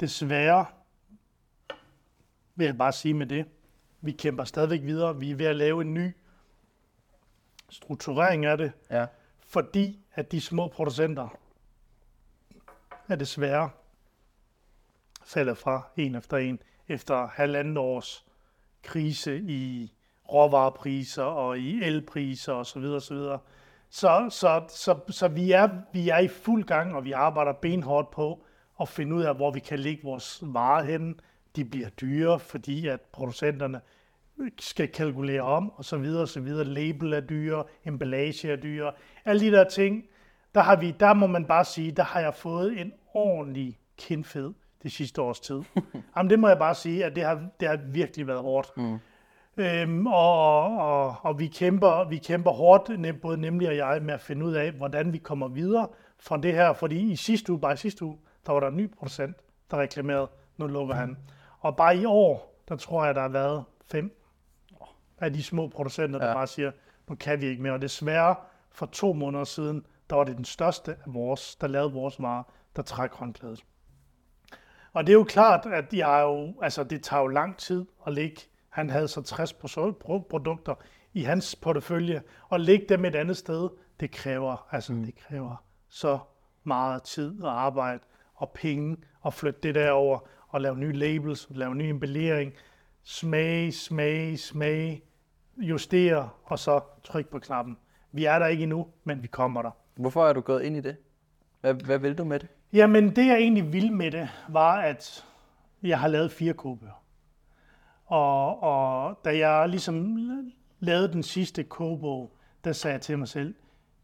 Desværre 0.00 0.66
vil 2.54 2.64
jeg 2.64 2.78
bare 2.78 2.92
sige 2.92 3.14
med 3.14 3.26
det, 3.26 3.46
vi 4.00 4.12
kæmper 4.12 4.44
stadigvæk 4.44 4.82
videre. 4.82 5.16
Vi 5.18 5.30
er 5.30 5.34
ved 5.36 5.46
at 5.46 5.56
lave 5.56 5.80
en 5.82 5.94
ny 5.94 6.16
strukturering 7.68 8.44
af 8.44 8.58
det, 8.58 8.72
Ja. 8.90 9.06
fordi 9.40 9.99
at 10.14 10.32
de 10.32 10.40
små 10.40 10.68
producenter 10.68 11.28
er 13.08 13.16
desværre 13.16 13.70
falder 15.24 15.54
fra 15.54 15.82
en 15.96 16.14
efter 16.14 16.36
en, 16.36 16.58
efter 16.88 17.26
halvanden 17.26 17.76
års 17.76 18.26
krise 18.82 19.38
i 19.38 19.92
råvarepriser 20.32 21.22
og 21.22 21.58
i 21.58 21.82
elpriser 21.82 22.52
osv. 22.52 22.72
Så, 22.72 22.80
videre, 22.80 23.00
så, 23.00 23.14
videre. 23.14 23.38
så, 23.90 24.26
så, 24.30 24.64
så, 24.68 24.98
så 25.08 25.28
vi, 25.28 25.52
er, 25.52 25.68
vi 25.92 26.08
er 26.08 26.18
i 26.18 26.28
fuld 26.28 26.64
gang, 26.64 26.94
og 26.94 27.04
vi 27.04 27.12
arbejder 27.12 27.52
benhårdt 27.52 28.10
på 28.10 28.44
at 28.80 28.88
finde 28.88 29.16
ud 29.16 29.22
af, 29.22 29.36
hvor 29.36 29.50
vi 29.50 29.60
kan 29.60 29.78
lægge 29.78 30.02
vores 30.02 30.38
varer 30.42 30.82
hen. 30.82 31.20
De 31.56 31.64
bliver 31.64 31.88
dyre, 31.88 32.38
fordi 32.38 32.86
at 32.86 33.00
producenterne 33.00 33.80
skal 34.58 34.88
kalkulere 34.88 35.42
om, 35.42 35.72
og 35.76 35.84
så 35.84 35.96
videre, 35.96 36.22
og 36.22 36.28
så 36.28 36.40
videre. 36.40 36.64
Label 36.64 37.12
er 37.12 37.20
dyre, 37.20 37.64
emballage 37.84 38.52
er 38.52 38.56
dyre. 38.56 38.92
Alle 39.24 39.46
de 39.46 39.56
der 39.56 39.64
ting, 39.64 40.04
der, 40.54 40.60
har 40.60 40.76
vi, 40.76 40.90
der 41.00 41.14
må 41.14 41.26
man 41.26 41.44
bare 41.44 41.64
sige, 41.64 41.90
der 41.92 42.02
har 42.02 42.20
jeg 42.20 42.34
fået 42.34 42.80
en 42.80 42.92
ordentlig 43.14 43.78
kindfed 43.98 44.52
det 44.82 44.92
sidste 44.92 45.22
års 45.22 45.40
tid. 45.40 45.62
Jamen 46.16 46.30
det 46.30 46.38
må 46.38 46.48
jeg 46.48 46.58
bare 46.58 46.74
sige, 46.74 47.04
at 47.04 47.16
det 47.16 47.24
har, 47.24 47.42
det 47.60 47.68
har 47.68 47.78
virkelig 47.92 48.26
været 48.26 48.40
hårdt. 48.40 48.76
Mm. 48.76 48.98
Øhm, 49.56 50.06
og, 50.06 50.62
og, 50.78 51.16
og 51.22 51.38
vi 51.38 51.46
kæmper, 51.46 52.08
vi 52.08 52.16
kæmper 52.16 52.50
hårdt, 52.50 53.20
både 53.22 53.36
nemlig 53.36 53.68
og 53.68 53.76
jeg, 53.76 54.02
med 54.02 54.14
at 54.14 54.20
finde 54.20 54.46
ud 54.46 54.52
af, 54.52 54.72
hvordan 54.72 55.12
vi 55.12 55.18
kommer 55.18 55.48
videre 55.48 55.88
fra 56.18 56.36
det 56.36 56.52
her. 56.52 56.72
Fordi 56.72 57.12
i 57.12 57.16
sidste 57.16 57.52
uge, 57.52 57.60
bare 57.60 57.72
i 57.72 57.76
sidste 57.76 58.04
uge, 58.04 58.18
der 58.46 58.52
var 58.52 58.60
der 58.60 58.68
en 58.68 58.76
ny 58.76 58.94
producent, 58.94 59.36
der 59.70 59.76
reklamerede, 59.76 60.28
nu 60.56 60.66
lukker 60.66 60.94
han. 60.94 61.16
Og 61.60 61.76
bare 61.76 61.96
i 61.96 62.04
år, 62.04 62.62
der 62.68 62.76
tror 62.76 63.04
jeg, 63.04 63.14
der 63.14 63.20
har 63.20 63.28
været 63.28 63.64
fem 63.90 64.19
af 65.20 65.32
de 65.32 65.42
små 65.42 65.68
producenter, 65.68 66.18
der 66.18 66.26
Ja. 66.26 66.34
bare 66.34 66.46
siger, 66.46 66.72
nu 67.08 67.14
kan 67.14 67.40
vi 67.40 67.46
ikke 67.46 67.62
mere. 67.62 67.72
Og 67.72 67.82
desværre, 67.82 68.34
for 68.72 68.86
to 68.86 69.12
måneder 69.12 69.44
siden, 69.44 69.86
der 70.10 70.16
var 70.16 70.24
det 70.24 70.36
den 70.36 70.44
største 70.44 70.92
af 70.92 71.14
vores, 71.14 71.56
der 71.56 71.66
lavede 71.66 71.92
vores 71.92 72.22
varer, 72.22 72.42
der 72.76 72.82
træk 72.82 73.12
håndklædet. 73.12 73.64
Og 74.92 75.06
det 75.06 75.12
er 75.12 75.16
jo 75.18 75.24
klart, 75.24 75.66
at 75.66 75.92
jeg 75.94 76.18
er 76.20 76.22
jo, 76.22 76.54
altså 76.62 76.84
det 76.84 77.02
tager 77.02 77.20
jo 77.22 77.26
lang 77.26 77.56
tid 77.56 77.84
at 78.06 78.12
lægge, 78.12 78.40
han 78.68 78.90
havde 78.90 79.08
så 79.08 79.22
60 79.22 79.52
pro- 79.52 79.94
pro- 80.04 80.26
produkter 80.30 80.74
i 81.14 81.22
hans 81.22 81.56
portefølje, 81.56 82.22
og 82.48 82.60
lægge 82.60 82.86
dem 82.88 83.04
et 83.04 83.14
andet 83.14 83.36
sted, 83.36 83.68
det 84.00 84.10
kræver, 84.10 84.66
altså 84.70 84.92
mm. 84.92 85.04
det 85.04 85.14
kræver 85.14 85.64
så 85.88 86.18
meget 86.64 87.02
tid 87.02 87.42
og 87.42 87.62
arbejde 87.62 88.00
og 88.34 88.50
penge 88.54 88.96
og 89.20 89.34
flytte 89.34 89.60
det 89.62 89.74
derover 89.74 90.18
og 90.48 90.60
lave 90.60 90.76
nye 90.78 90.92
labels, 90.92 91.46
lave 91.50 91.74
ny 91.74 91.82
emballering, 91.82 92.52
smage, 93.02 93.72
smage, 93.72 94.38
smage, 94.38 95.02
justere 95.60 96.28
og 96.44 96.58
så 96.58 96.80
tryk 97.04 97.28
på 97.28 97.38
knappen. 97.38 97.76
Vi 98.12 98.24
er 98.24 98.38
der 98.38 98.46
ikke 98.46 98.62
endnu, 98.62 98.86
men 99.04 99.22
vi 99.22 99.26
kommer 99.26 99.62
der. 99.62 99.70
Hvorfor 99.94 100.26
er 100.26 100.32
du 100.32 100.40
gået 100.40 100.62
ind 100.62 100.76
i 100.76 100.80
det? 100.80 100.96
Hvad, 101.60 101.74
hvad 101.74 101.98
vil 101.98 102.18
du 102.18 102.24
med 102.24 102.38
det? 102.38 102.48
Jamen, 102.72 103.16
det 103.16 103.26
jeg 103.26 103.36
egentlig 103.36 103.72
ville 103.72 103.90
med 103.90 104.10
det, 104.10 104.28
var, 104.48 104.76
at 104.76 105.24
jeg 105.82 106.00
har 106.00 106.08
lavet 106.08 106.32
fire 106.32 106.52
kogebøger. 106.52 107.02
Og, 108.06 108.62
og 108.62 109.18
da 109.24 109.38
jeg 109.38 109.68
ligesom 109.68 110.18
lavede 110.80 111.12
den 111.12 111.22
sidste 111.22 111.64
kogebog, 111.64 112.36
der 112.64 112.72
sagde 112.72 112.92
jeg 112.92 113.00
til 113.00 113.18
mig 113.18 113.28
selv, 113.28 113.54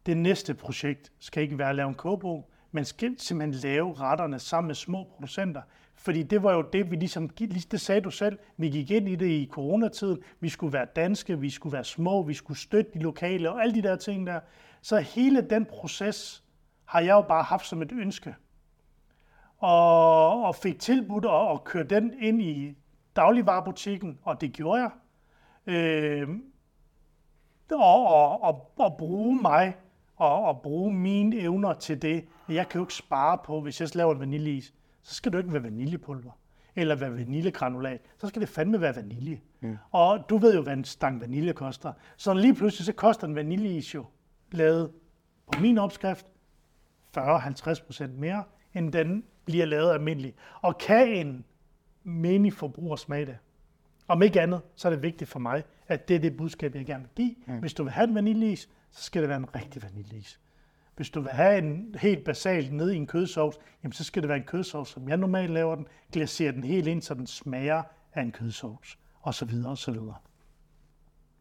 det 0.07 0.16
næste 0.16 0.55
projekt 0.55 1.12
skal 1.19 1.42
ikke 1.42 1.59
være 1.59 1.69
at 1.71 1.77
lave 1.77 1.88
en 1.88 1.95
kogebog, 1.95 2.51
men 2.73 2.85
skal 2.85 3.19
simpelthen 3.19 3.71
lave 3.71 3.95
retterne 3.95 4.38
sammen 4.38 4.66
med 4.66 4.75
små 4.75 5.05
producenter. 5.05 5.62
Fordi 5.96 6.22
det 6.22 6.42
var 6.42 6.52
jo 6.52 6.62
det, 6.72 6.90
vi 6.90 6.96
ligesom, 6.96 7.28
det 7.28 7.80
sagde 7.80 8.00
du 8.00 8.11
selv, 8.11 8.38
vi 8.56 8.68
gik 8.68 8.90
ind 8.90 9.09
i 9.09 9.16
det 9.16 9.28
i 9.28 9.48
coronatiden, 9.52 10.18
vi 10.40 10.48
skulle 10.48 10.72
være 10.72 10.87
danske, 10.96 11.40
vi 11.40 11.50
skulle 11.50 11.72
være 11.72 11.85
små, 11.85 12.22
vi 12.22 12.35
skulle 12.35 12.59
støtte 12.59 12.90
de 12.94 12.98
lokale 12.98 13.50
og 13.50 13.62
alle 13.62 13.74
de 13.74 13.82
der 13.82 13.96
ting 13.96 14.26
der. 14.26 14.40
Så 14.82 14.98
hele 14.98 15.40
den 15.40 15.64
proces 15.64 16.44
har 16.85 17.00
jeg 17.00 17.12
jo 17.12 17.22
bare 17.22 17.42
haft 17.42 17.66
som 17.66 17.82
et 17.82 17.92
ønske 17.92 18.35
og, 19.59 20.42
og 20.42 20.54
fik 20.54 20.78
tilbudt 20.78 21.24
at, 21.24 21.50
at 21.52 21.64
køre 21.64 21.85
den 21.85 22.12
ind 22.20 22.42
i 22.42 22.76
dagligvarerbutikken, 23.16 24.18
og 24.22 24.40
det 24.40 24.52
gjorde 24.52 24.82
jeg. 24.82 24.90
Øh, 25.66 26.28
og, 27.70 28.06
og, 28.06 28.42
og, 28.42 28.72
og 28.78 28.96
bruge 28.98 29.42
mig 29.42 29.76
og, 30.16 30.44
og 30.44 30.62
bruge 30.62 30.94
mine 30.94 31.37
evner 31.37 31.72
til 31.72 32.02
det. 32.02 32.24
Jeg 32.48 32.68
kan 32.68 32.78
jo 32.78 32.85
ikke 32.85 32.94
spare 32.94 33.38
på, 33.44 33.61
hvis 33.61 33.80
jeg 33.80 33.96
laver 33.96 34.14
en 34.14 34.20
vaniljeis, 34.20 34.74
så 35.07 35.14
skal 35.14 35.33
det 35.33 35.37
jo 35.37 35.40
ikke 35.40 35.53
være 35.53 35.62
vaniljepulver 35.62 36.31
eller 36.77 36.95
være 36.95 37.12
vaniljegranulat. 37.12 38.01
Så 38.19 38.29
skal 38.29 38.40
det 38.40 38.49
fandme 38.49 38.81
være 38.81 38.97
vanilje. 38.97 39.40
Mm. 39.61 39.77
Og 39.90 40.25
du 40.29 40.38
ved 40.38 40.55
jo, 40.55 40.62
hvad 40.62 40.73
en 40.73 40.85
stang 40.85 41.21
vanilje 41.21 41.53
koster. 41.53 41.92
Så 42.16 42.35
lige 42.35 42.55
pludselig 42.55 42.87
så 42.87 42.92
koster 42.92 43.27
en 43.27 43.35
vaniljeis 43.35 43.95
jo 43.95 44.05
lavet 44.53 44.90
på 45.53 45.61
min 45.61 45.79
opskrift 45.79 46.27
40-50 47.19 47.85
procent 47.85 48.19
mere, 48.19 48.45
end 48.75 48.92
den 48.92 49.25
bliver 49.45 49.64
lavet 49.64 49.92
almindelig. 49.92 50.35
Og 50.61 50.79
kan 50.79 51.09
en 51.09 51.45
menig 52.05 52.53
forbruger 52.53 52.97
smage 52.97 53.27
det? 53.27 53.38
Om 54.09 54.23
ikke 54.23 54.40
andet, 54.40 54.61
så 54.77 54.88
er 54.88 54.92
det 54.92 55.03
vigtigt 55.03 55.31
for 55.31 55.38
mig, 55.38 55.64
at 55.88 56.09
det 56.09 56.16
er 56.16 56.21
det 56.21 56.37
budskab, 56.37 56.75
jeg 56.75 56.87
gerne 56.87 57.03
vil 57.03 57.11
give. 57.14 57.35
Mm. 57.47 57.61
Hvis 57.61 57.75
du 57.75 57.83
vil 57.83 57.92
have 57.92 58.09
en 58.09 58.14
vaniljeis, 58.14 58.69
så 58.90 59.03
skal 59.03 59.23
det 59.23 59.29
være 59.29 59.38
en 59.38 59.55
rigtig 59.55 59.83
vaniljeis. 59.83 60.40
Hvis 60.96 61.11
du 61.11 61.20
vil 61.20 61.30
have 61.30 61.59
en 61.59 61.94
helt 61.98 62.24
basalt 62.24 62.72
ned 62.72 62.90
i 62.90 62.96
en 62.96 63.06
kødsovs, 63.06 63.56
jamen 63.82 63.92
så 63.92 64.04
skal 64.04 64.22
det 64.22 64.28
være 64.28 64.38
en 64.38 64.44
kødsovs, 64.44 64.88
som 64.88 65.09
jeg 65.09 65.16
normalt 65.16 65.50
laver 65.50 65.74
den. 65.74 65.87
Glaserer 66.12 66.52
den 66.52 66.64
helt 66.64 66.87
ind, 66.87 67.02
så 67.02 67.14
den 67.14 67.26
smager 67.26 67.82
af 68.12 68.22
en 68.22 68.32
kødsovs. 68.32 68.98
Og 69.20 69.35
så 69.35 69.44
videre, 69.44 69.70
og 69.70 69.78
så 69.78 69.90
videre. 69.90 70.14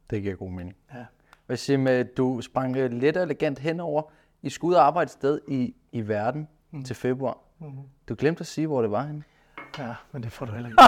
Det 0.10 0.22
giver 0.24 0.36
god 0.36 0.52
mening. 0.52 0.76
Ja. 0.94 1.06
Hvad 1.46 1.58
siger 1.58 1.78
med, 1.78 2.06
du 2.06 2.42
sprang 2.42 2.76
let 2.76 3.18
og 3.18 3.24
elegant 3.24 3.60
henover. 3.60 4.04
I 4.42 4.50
skulle 4.50 4.70
ud 4.70 4.76
og 4.76 4.86
arbejde 4.86 5.06
et 5.06 5.12
sted 5.12 5.42
i, 5.48 5.76
i 5.92 6.02
verden 6.08 6.48
mm. 6.72 6.84
til 6.84 6.96
februar. 6.96 7.38
Mm-hmm. 7.60 7.84
Du 8.10 8.16
glemte 8.18 8.40
at 8.40 8.48
sige, 8.48 8.68
hvor 8.68 8.82
det 8.82 8.92
var 8.92 9.06
henne. 9.06 9.24
Ja, 9.78 9.94
men 10.12 10.24
det 10.24 10.32
får 10.32 10.46
du 10.46 10.52
heller 10.52 10.70
ikke. 10.70 10.82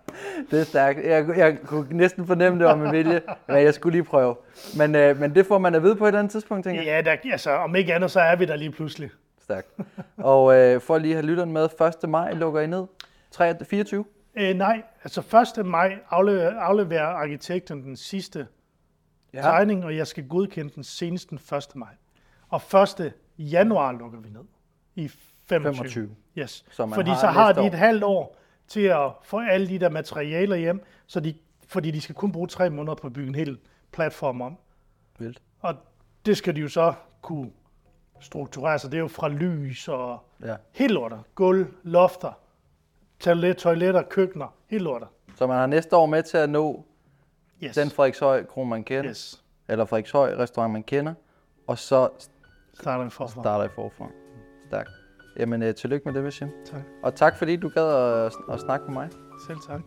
Det 0.50 0.60
er 0.60 0.64
stærkt. 0.64 1.04
Jeg, 1.04 1.28
jeg 1.36 1.58
kunne 1.64 1.86
næsten 1.90 2.26
fornemme 2.26 2.58
det 2.58 2.66
om 2.66 2.78
med 2.78 2.90
vilje, 2.90 3.20
men 3.48 3.56
jeg 3.56 3.74
skulle 3.74 3.92
lige 3.92 4.04
prøve. 4.04 4.36
Men, 4.76 4.94
øh, 4.94 5.20
men 5.20 5.34
det 5.34 5.46
får 5.46 5.58
man 5.58 5.74
at 5.74 5.82
vide 5.82 5.96
på 5.96 6.04
et 6.04 6.08
eller 6.08 6.18
andet 6.18 6.32
tidspunkt, 6.32 6.64
tænker 6.64 6.82
jeg. 6.82 7.04
ja, 7.06 7.10
der, 7.10 7.32
altså, 7.32 7.50
om 7.50 7.76
ikke 7.76 7.94
andet, 7.94 8.10
så 8.10 8.20
er 8.20 8.36
vi 8.36 8.44
der 8.44 8.56
lige 8.56 8.70
pludselig. 8.70 9.10
Stærkt. 9.42 9.68
Og 10.16 10.56
øh, 10.56 10.80
for 10.80 10.98
lige 10.98 11.12
at 11.12 11.16
have 11.16 11.26
lytteren 11.26 11.52
med, 11.52 11.68
1. 12.02 12.08
maj 12.08 12.32
lukker 12.32 12.60
I 12.60 12.66
ned. 12.66 12.86
3, 13.30 13.64
24? 13.64 14.04
Øh, 14.36 14.54
nej, 14.54 14.82
altså 15.04 15.52
1. 15.58 15.66
maj 15.66 15.98
afleverer, 16.10 16.60
afleverer 16.60 17.06
arkitekten 17.06 17.82
den 17.82 17.96
sidste 17.96 18.46
ja. 19.34 19.40
tegning, 19.40 19.84
og 19.84 19.96
jeg 19.96 20.06
skal 20.06 20.28
godkende 20.28 20.74
den 20.74 20.84
senest 20.84 21.30
den 21.30 21.38
1. 21.56 21.66
maj. 21.74 21.88
Og 22.48 22.60
1. 22.98 23.12
januar 23.38 23.92
lukker 23.92 24.20
vi 24.20 24.28
ned 24.28 24.44
i 24.94 25.08
25. 25.48 25.74
25. 25.74 26.10
Yes. 26.38 26.64
Så 26.70 26.90
Fordi 26.94 27.10
har 27.10 27.16
så 27.16 27.26
har 27.26 27.52
de 27.52 27.66
et 27.66 27.74
halvt 27.74 28.04
år 28.04 28.36
til 28.68 28.80
at 28.80 29.10
få 29.22 29.40
alle 29.40 29.68
de 29.68 29.78
der 29.78 29.88
materialer 29.88 30.56
hjem, 30.56 30.84
så 31.06 31.20
de, 31.20 31.34
fordi 31.68 31.90
de 31.90 32.00
skal 32.00 32.14
kun 32.14 32.32
bruge 32.32 32.48
tre 32.48 32.70
måneder 32.70 32.94
på 32.94 33.06
at 33.06 33.12
bygge 33.12 33.28
en 33.28 33.34
hel 33.34 33.58
platform 33.92 34.40
om. 34.40 34.56
Vildt. 35.18 35.42
Og 35.60 35.74
det 36.26 36.36
skal 36.36 36.56
de 36.56 36.60
jo 36.60 36.68
så 36.68 36.94
kunne 37.22 37.50
strukturere 38.20 38.78
sig. 38.78 38.90
Det 38.90 38.96
er 38.96 39.00
jo 39.00 39.08
fra 39.08 39.28
lys 39.28 39.88
og 39.88 40.18
Ja. 40.44 40.56
helt 40.72 40.92
lortet. 40.92 41.20
Gulv, 41.34 41.66
lofter, 41.82 42.32
toilet, 43.20 43.56
toiletter, 43.56 44.02
køkkener, 44.02 44.54
helt 44.66 44.82
lortet. 44.82 45.08
Så 45.36 45.46
man 45.46 45.56
har 45.56 45.66
næste 45.66 45.96
år 45.96 46.06
med 46.06 46.22
til 46.22 46.36
at 46.36 46.50
nå 46.50 46.84
Yes. 47.64 47.74
den 47.74 47.90
Frederikshøj 47.90 48.44
kron, 48.44 48.68
man 48.68 48.84
kender. 48.84 49.10
yes. 49.10 49.44
Eller 49.68 49.84
Frederikshøj 49.84 50.34
restaurant, 50.38 50.72
man 50.72 50.82
kender. 50.82 51.14
Og 51.66 51.78
så 51.78 52.08
Starter 52.74 53.04
vi 53.04 53.10
forfra. 53.10 53.42
starter 53.42 53.64
I 53.64 53.68
forfra. 53.74 54.06
Stærkt. 54.66 54.90
Jamen, 55.38 55.62
øh, 55.62 55.74
tillykke 55.74 56.04
med 56.04 56.14
det, 56.14 56.24
Vishim. 56.24 56.48
Tak. 56.64 56.80
Og 57.02 57.14
tak 57.14 57.36
fordi 57.38 57.56
du 57.56 57.68
gad 57.68 57.88
at, 57.88 58.32
at 58.52 58.60
snakke 58.60 58.84
med 58.86 58.94
mig. 58.94 59.08
Selv 59.46 59.58
tak. 59.66 59.80